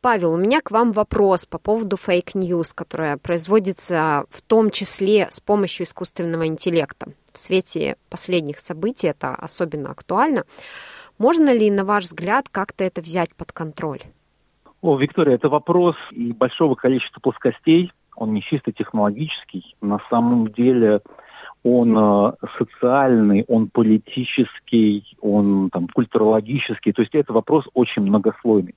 Павел, 0.00 0.32
у 0.32 0.38
меня 0.38 0.62
к 0.62 0.70
вам 0.70 0.92
вопрос 0.92 1.44
по 1.44 1.58
поводу 1.58 1.98
fake 1.98 2.31
news, 2.31 2.72
которая 2.72 3.18
производится 3.18 4.24
в 4.30 4.40
том 4.40 4.70
числе 4.70 5.28
с 5.30 5.40
помощью 5.40 5.84
искусственного 5.84 6.46
интеллекта. 6.46 7.08
В 7.34 7.38
свете 7.38 7.96
последних 8.08 8.60
событий 8.60 9.08
это 9.08 9.34
особенно 9.34 9.90
актуально. 9.90 10.44
Можно 11.20 11.52
ли, 11.52 11.70
на 11.70 11.84
ваш 11.84 12.04
взгляд, 12.04 12.48
как-то 12.50 12.82
это 12.82 13.02
взять 13.02 13.28
под 13.36 13.52
контроль? 13.52 14.00
О, 14.80 14.96
Виктория, 14.96 15.34
это 15.34 15.50
вопрос 15.50 15.94
и 16.12 16.32
большого 16.32 16.74
количества 16.74 17.20
плоскостей. 17.20 17.92
Он 18.16 18.32
не 18.32 18.40
чисто 18.40 18.72
технологический. 18.72 19.76
На 19.82 19.98
самом 20.08 20.50
деле 20.50 21.02
он 21.62 21.94
э, 21.94 22.32
социальный, 22.56 23.44
он 23.48 23.68
политический, 23.68 25.14
он 25.20 25.68
там, 25.68 25.88
культурологический. 25.88 26.94
То 26.94 27.02
есть 27.02 27.14
это 27.14 27.34
вопрос 27.34 27.66
очень 27.74 28.00
многослойный. 28.00 28.74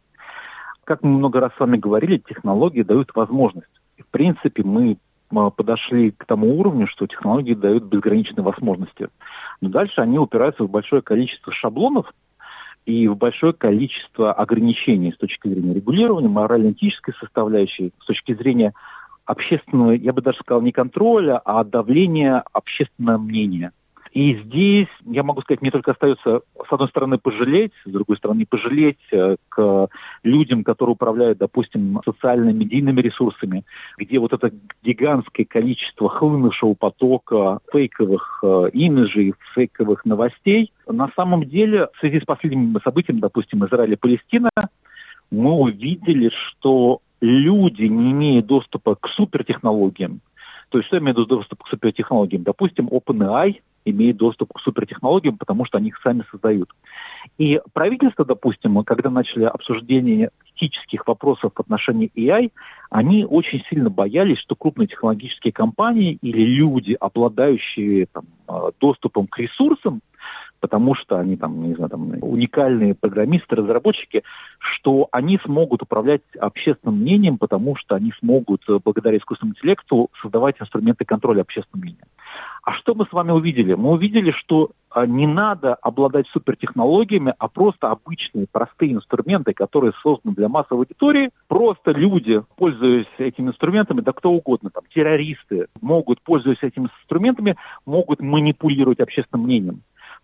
Как 0.83 1.01
мы 1.01 1.11
много 1.11 1.39
раз 1.39 1.53
с 1.55 1.59
вами 1.61 1.77
говорили, 1.77 2.17
технологии 2.17 2.83
дают 2.83 3.15
возможность. 3.15 3.71
В 3.97 4.11
принципе, 4.11 4.63
мы 4.63 4.97
подошли 5.29 6.11
к 6.11 6.25
тому 6.25 6.59
уровню, 6.59 6.87
что 6.87 7.07
технологии 7.07 7.53
дают 7.53 7.85
безграничные 7.85 8.43
возможности. 8.43 9.07
Но 9.61 9.69
дальше 9.69 10.01
они 10.01 10.19
упираются 10.19 10.65
в 10.65 10.69
большое 10.69 11.01
количество 11.01 11.53
шаблонов, 11.53 12.11
и 12.86 13.07
в 13.07 13.15
большое 13.15 13.53
количество 13.53 14.34
ограничений 14.34 15.11
с 15.13 15.17
точки 15.17 15.47
зрения 15.47 15.73
регулирования, 15.73 16.27
морально-этической 16.27 17.13
составляющей, 17.19 17.91
с 18.01 18.05
точки 18.05 18.34
зрения 18.34 18.73
общественного, 19.25 19.91
я 19.91 20.11
бы 20.11 20.21
даже 20.21 20.39
сказал, 20.39 20.61
не 20.61 20.71
контроля, 20.71 21.39
а 21.45 21.63
давления 21.63 22.43
общественного 22.51 23.17
мнения– 23.17 23.71
и 24.14 24.36
здесь, 24.43 24.89
я 25.05 25.24
могу 25.24 25.41
сказать, 25.41 25.64
мне 25.64 25.72
только 25.72 25.91
остается, 25.91 26.41
с 26.70 26.72
одной 26.72 26.88
стороны, 26.89 27.18
пожалеть, 27.18 27.72
с 27.84 27.89
другой 27.89 28.16
стороны, 28.18 28.45
пожалеть 28.45 28.99
э, 29.11 29.38
к 29.49 29.88
людям, 30.22 30.64
которые 30.64 30.93
управляют, 30.93 31.39
допустим, 31.39 31.99
социальными 32.05 32.59
медийными 32.59 33.01
ресурсами, 33.01 33.64
где 33.97 34.20
вот 34.20 34.32
это 34.32 34.51
гигантское 34.84 35.47
количество 35.47 36.09
хлынувшего 36.09 36.76
потока 36.76 37.57
фейковых 37.72 38.43
э, 38.43 38.70
имиджей, 38.74 39.34
фейковых 39.55 40.05
новостей, 40.05 40.72
на 40.88 41.09
самом 41.16 41.45
деле, 41.45 41.88
в 41.95 41.99
связи 41.99 42.20
с 42.20 42.24
последними 42.24 42.80
событиями, 42.84 43.20
допустим, 43.20 43.66
Израиль 43.66 43.93
и 43.93 43.95
Палестина, 43.97 44.51
мы 45.32 45.53
увидели, 45.53 46.30
что 46.30 46.99
люди, 47.20 47.86
не 47.86 48.11
имея 48.11 48.43
доступа 48.43 48.93
к 48.93 49.07
супертехнологиям, 49.07 50.20
то 50.74 50.80
есть 50.80 50.88
что 50.88 50.97
я 50.97 51.13
доступ 51.13 51.61
к 51.61 51.67
супертехнологиям? 51.67 52.41
Допустим, 52.41 52.88
OpenAI 52.88 53.61
имеет 53.86 54.17
доступ 54.17 54.53
к 54.53 54.59
супертехнологиям, 54.59 55.38
потому 55.38 55.65
что 55.65 55.78
они 55.78 55.89
их 55.89 55.99
сами 56.01 56.24
создают. 56.32 56.67
И 57.38 57.61
правительство, 57.74 58.26
допустим, 58.26 58.84
когда 58.84 59.11
начали 59.11 59.43
обсуждение 59.43 60.32
этических 60.55 61.05
вопросов 61.05 61.51
в 61.53 61.59
отношении 61.59 62.09
AI, 62.15 62.51
они 62.89 63.24
очень 63.24 63.63
сильно 63.69 63.91
боялись, 63.91 64.39
что 64.39 64.55
крупные 64.55 64.88
технологические 64.88 65.53
компании 65.53 66.17
или 66.24 66.41
люди, 66.41 66.97
обладающие 66.99 68.07
там, 68.11 68.24
э, 68.47 68.71
доступом 68.82 69.28
к 69.28 69.38
ресурсам, 69.38 70.01
потому 70.64 70.95
что 70.95 71.20
они 71.20 71.36
там, 71.36 71.61
не 71.61 71.76
знаю, 71.76 71.89
там 71.89 72.14
уникальные 72.22 72.95
программисты, 72.95 73.53
разработчики, 73.53 74.24
что 74.59 75.09
они 75.11 75.38
смогут 75.43 75.82
управлять 75.82 76.22
общественным 76.39 76.99
мнением, 76.99 77.38
потому 77.38 77.76
что 77.76 77.95
они 77.95 78.14
смогут 78.20 78.61
э, 78.70 78.80
благодаря 78.82 79.18
искусственному 79.18 79.55
интеллекту 79.57 80.09
создавать 80.22 80.55
инструменты 80.61 81.03
контроля 81.03 81.41
общественного 81.41 81.84
мнения. 81.84 82.05
А 82.64 82.72
что 82.76 82.95
мы 82.95 83.05
с 83.05 83.11
вами 83.11 83.32
увидели? 83.32 83.74
Мы 83.74 83.91
увидели, 83.91 84.32
что 84.32 84.72
а, 84.89 85.05
не 85.05 85.28
надо 85.28 85.74
обладать 85.76 86.28
супертехнологиями, 86.30 87.34
а 87.38 87.49
просто 87.49 87.91
обычные, 87.91 88.47
простые 88.49 88.93
инструменты, 88.93 89.51
которые 89.53 89.91
созданы 90.01 90.34
для 90.34 90.47
массовой 90.47 90.84
аудитории. 90.84 91.32
Просто 91.49 91.91
люди, 91.91 92.41
пользуясь 92.55 93.07
этими 93.18 93.49
инструментами, 93.49 93.99
да 93.99 94.14
кто 94.14 94.32
угодно, 94.32 94.70
там, 94.70 94.84
террористы, 94.93 95.68
могут, 95.82 96.22
пользуясь 96.22 96.61
этими 96.61 96.86
инструментами, 96.86 97.57
могут 97.86 98.22
манипулировать 98.22 99.01
общественным 99.01 99.45
мнением. 99.45 99.82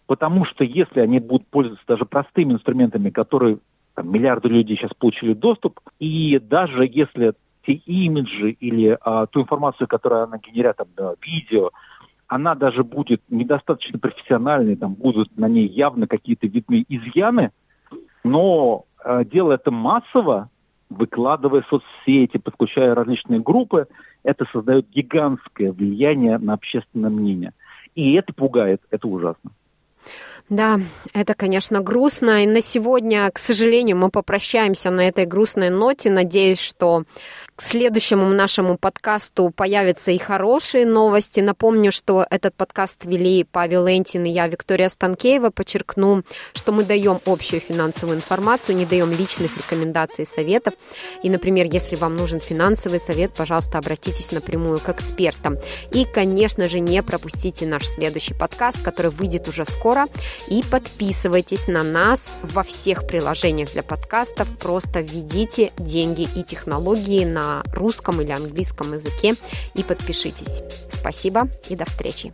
Потому 0.09 0.43
что 0.43 0.63
если 0.63 1.01
они 1.01 1.19
будут 1.19 1.45
пользоваться 1.49 1.85
даже 1.87 2.03
простыми 2.03 2.53
инструментами, 2.53 3.11
которые 3.11 3.59
там, 3.93 4.11
миллиарды 4.11 4.49
людей 4.49 4.75
сейчас 4.75 4.89
получили 4.97 5.33
доступ, 5.33 5.79
и 5.99 6.39
даже 6.39 6.89
если 6.91 7.33
те 7.63 7.73
имиджи 7.73 8.53
или 8.53 8.97
а, 9.01 9.27
ту 9.27 9.41
информацию, 9.41 9.87
которую 9.87 10.23
она 10.23 10.39
генерят, 10.39 10.77
там, 10.77 10.87
да, 10.97 11.13
видео, 11.21 11.69
она 12.25 12.55
даже 12.55 12.83
будет 12.83 13.21
недостаточно 13.29 13.99
профессиональной, 13.99 14.75
там 14.77 14.95
будут 14.95 15.37
на 15.37 15.47
ней 15.47 15.67
явно 15.67 16.07
какие-то 16.07 16.47
видны 16.47 16.83
изъяны, 16.89 17.51
но 18.23 18.85
э, 19.05 19.25
делая 19.31 19.57
это 19.57 19.69
массово, 19.69 20.49
выкладывая 20.89 21.63
соцсети, 21.69 22.37
подключая 22.37 22.95
различные 22.95 23.41
группы, 23.41 23.85
это 24.23 24.45
создает 24.51 24.89
гигантское 24.89 25.71
влияние 25.71 26.39
на 26.39 26.53
общественное 26.53 27.11
мнение. 27.11 27.51
И 27.93 28.13
это 28.13 28.33
пугает, 28.33 28.81
это 28.89 29.07
ужасно. 29.07 29.51
Да, 30.49 30.79
это, 31.13 31.35
конечно, 31.35 31.79
грустно. 31.79 32.43
И 32.43 32.47
на 32.47 32.61
сегодня, 32.61 33.29
к 33.31 33.37
сожалению, 33.37 33.97
мы 33.97 34.09
попрощаемся 34.09 34.89
на 34.89 35.07
этой 35.07 35.25
грустной 35.25 35.69
ноте. 35.69 36.09
Надеюсь, 36.09 36.59
что 36.59 37.03
к 37.59 37.61
следующему 37.61 38.25
нашему 38.29 38.77
подкасту 38.77 39.51
появятся 39.53 40.11
и 40.11 40.17
хорошие 40.17 40.85
новости. 40.85 41.41
Напомню, 41.41 41.91
что 41.91 42.25
этот 42.29 42.55
подкаст 42.55 43.03
вели 43.03 43.43
Павел 43.43 43.85
Лентин 43.85 44.23
и 44.23 44.29
я, 44.29 44.47
Виктория 44.47 44.87
Станкеева. 44.87 45.49
Подчеркну, 45.49 46.23
что 46.53 46.71
мы 46.71 46.85
даем 46.85 47.19
общую 47.25 47.59
финансовую 47.59 48.15
информацию, 48.15 48.77
не 48.77 48.85
даем 48.85 49.11
личных 49.11 49.57
рекомендаций 49.57 50.23
и 50.23 50.25
советов. 50.25 50.73
И, 51.21 51.29
например, 51.29 51.65
если 51.65 51.97
вам 51.97 52.15
нужен 52.15 52.39
финансовый 52.39 53.01
совет, 53.01 53.33
пожалуйста, 53.33 53.77
обратитесь 53.77 54.31
напрямую 54.31 54.79
к 54.79 54.87
экспертам. 54.87 55.57
И, 55.91 56.05
конечно 56.05 56.69
же, 56.69 56.79
не 56.79 57.03
пропустите 57.03 57.65
наш 57.65 57.85
следующий 57.85 58.35
подкаст, 58.35 58.81
который 58.81 59.11
выйдет 59.11 59.49
уже 59.49 59.65
скоро. 59.65 60.05
И 60.47 60.63
подписывайтесь 60.71 61.67
на 61.67 61.83
нас 61.83 62.37
во 62.41 62.63
всех 62.63 63.05
приложениях 63.05 63.73
для 63.73 63.83
подкастов. 63.83 64.47
Просто 64.59 65.01
введите 65.01 65.73
деньги 65.77 66.25
и 66.37 66.43
технологии 66.43 67.25
на 67.25 67.48
русском 67.73 68.21
или 68.21 68.31
английском 68.31 68.93
языке 68.93 69.35
и 69.75 69.83
подпишитесь. 69.83 70.61
Спасибо 70.91 71.47
и 71.69 71.75
до 71.75 71.85
встречи. 71.85 72.31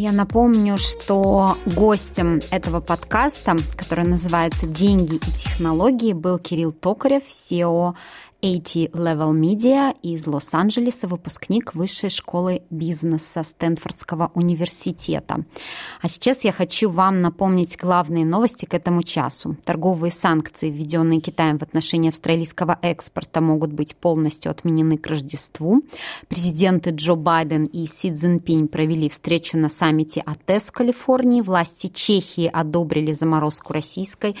Я 0.00 0.12
напомню, 0.12 0.78
что 0.78 1.58
гостем 1.66 2.40
этого 2.50 2.80
подкаста, 2.80 3.56
который 3.76 4.06
называется 4.06 4.66
«Деньги 4.66 5.16
и 5.16 5.18
технологии», 5.18 6.14
был 6.14 6.38
Кирилл 6.38 6.72
Токарев, 6.72 7.24
SEO 7.28 7.94
AT 8.42 8.90
Level 8.92 9.32
Media 9.32 9.94
из 10.02 10.26
Лос-Анджелеса, 10.26 11.06
выпускник 11.08 11.74
Высшей 11.74 12.08
школы 12.08 12.62
бизнеса 12.70 13.42
Стэнфордского 13.42 14.30
университета. 14.34 15.44
А 16.00 16.08
сейчас 16.08 16.44
я 16.44 16.52
хочу 16.52 16.88
вам 16.90 17.20
напомнить 17.20 17.76
главные 17.76 18.24
новости 18.24 18.64
к 18.64 18.72
этому 18.74 19.02
часу. 19.02 19.56
Торговые 19.64 20.10
санкции, 20.10 20.70
введенные 20.70 21.20
Китаем 21.20 21.58
в 21.58 21.62
отношении 21.62 22.08
австралийского 22.08 22.78
экспорта, 22.80 23.40
могут 23.40 23.72
быть 23.72 23.94
полностью 23.94 24.50
отменены 24.50 24.96
к 24.96 25.06
Рождеству. 25.06 25.82
Президенты 26.28 26.90
Джо 26.90 27.14
Байден 27.14 27.64
и 27.64 27.86
Си 27.86 28.12
Цзиньпинь 28.12 28.68
провели 28.68 29.08
встречу 29.08 29.58
на 29.58 29.68
саммите 29.68 30.20
АТЭС 30.20 30.68
в 30.68 30.72
Калифорнии. 30.72 31.42
Власти 31.42 31.88
Чехии 31.88 32.50
одобрили 32.50 33.12
заморозку 33.12 33.74
российской 33.74 34.34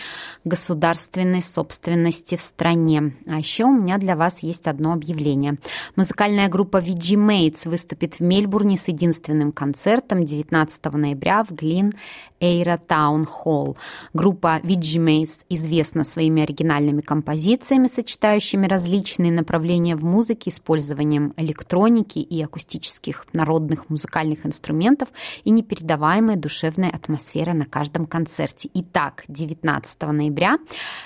государственной 0.44 1.42
собственности 1.42 2.36
в 2.36 2.42
стране. 2.42 3.14
А 3.28 3.38
еще 3.38 3.64
у 3.64 3.72
меня 3.72 3.89
меня 3.90 3.98
для 3.98 4.14
вас 4.14 4.40
есть 4.40 4.68
одно 4.68 4.92
объявление. 4.92 5.58
Музыкальная 5.96 6.48
группа 6.48 6.76
VG 6.76 7.16
Mates 7.16 7.68
выступит 7.68 8.16
в 8.16 8.20
Мельбурне 8.20 8.76
с 8.76 8.86
единственным 8.86 9.50
концертом 9.50 10.24
19 10.24 10.84
ноября 10.92 11.42
в 11.42 11.52
Глин 11.52 11.92
Эйра 12.38 12.78
Таун 12.78 13.26
Холл. 13.26 13.76
Группа 14.14 14.60
VG 14.62 14.98
Mates 14.98 15.40
известна 15.48 16.04
своими 16.04 16.42
оригинальными 16.42 17.00
композициями, 17.00 17.88
сочетающими 17.88 18.66
различные 18.66 19.32
направления 19.32 19.96
в 19.96 20.04
музыке, 20.04 20.50
использованием 20.50 21.34
электроники 21.36 22.18
и 22.18 22.42
акустических 22.42 23.26
народных 23.32 23.90
музыкальных 23.90 24.46
инструментов 24.46 25.08
и 25.42 25.50
непередаваемой 25.50 26.36
душевной 26.36 26.90
атмосферы 26.90 27.52
на 27.52 27.66
каждом 27.66 28.06
концерте. 28.06 28.70
Итак, 28.72 29.24
19 29.28 30.00
ноября 30.02 30.58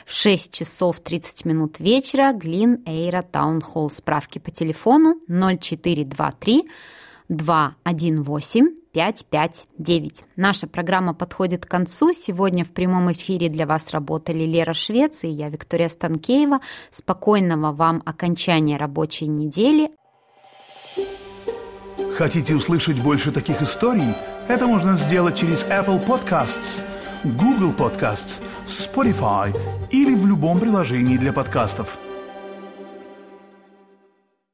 в 0.07 0.13
6 0.13 0.53
часов 0.53 1.01
30 1.01 1.47
минут 1.47 1.81
вечера 1.81 2.33
Глин 2.33 2.74
Эйра 2.87 3.23
Таун 3.23 3.61
Холл. 3.61 3.91
Справки 3.91 4.39
по 4.39 4.51
телефону 4.51 5.17
0423 5.29 6.69
218 7.29 8.85
559. 8.95 10.25
Наша 10.37 10.67
программа 10.69 11.15
подходит 11.15 11.67
к 11.67 11.69
концу. 11.69 12.13
Сегодня 12.13 12.65
в 12.65 12.71
прямом 12.71 13.11
эфире 13.11 13.49
для 13.49 13.67
вас 13.67 13.91
работали 13.91 14.45
Лера 14.45 14.73
Швец 14.73 15.25
и 15.25 15.29
я, 15.29 15.49
Виктория 15.49 15.89
Станкеева. 15.89 16.61
Спокойного 16.93 17.73
вам 17.73 18.03
окончания 18.07 18.77
рабочей 18.77 19.27
недели. 19.27 19.91
Хотите 22.17 22.55
услышать 22.55 23.03
больше 23.03 23.33
таких 23.33 23.61
историй? 23.61 24.15
Это 24.47 24.69
можно 24.69 24.97
сделать 24.97 25.37
через 25.37 25.65
Apple 25.65 26.07
Podcasts, 26.07 26.85
Google 27.25 27.73
Podcasts, 27.73 28.41
Spotify 28.69 29.53
или 29.91 30.15
в 30.15 30.25
любом 30.25 30.61
приложении 30.61 31.17
для 31.17 31.33
подкастов– 31.33 31.99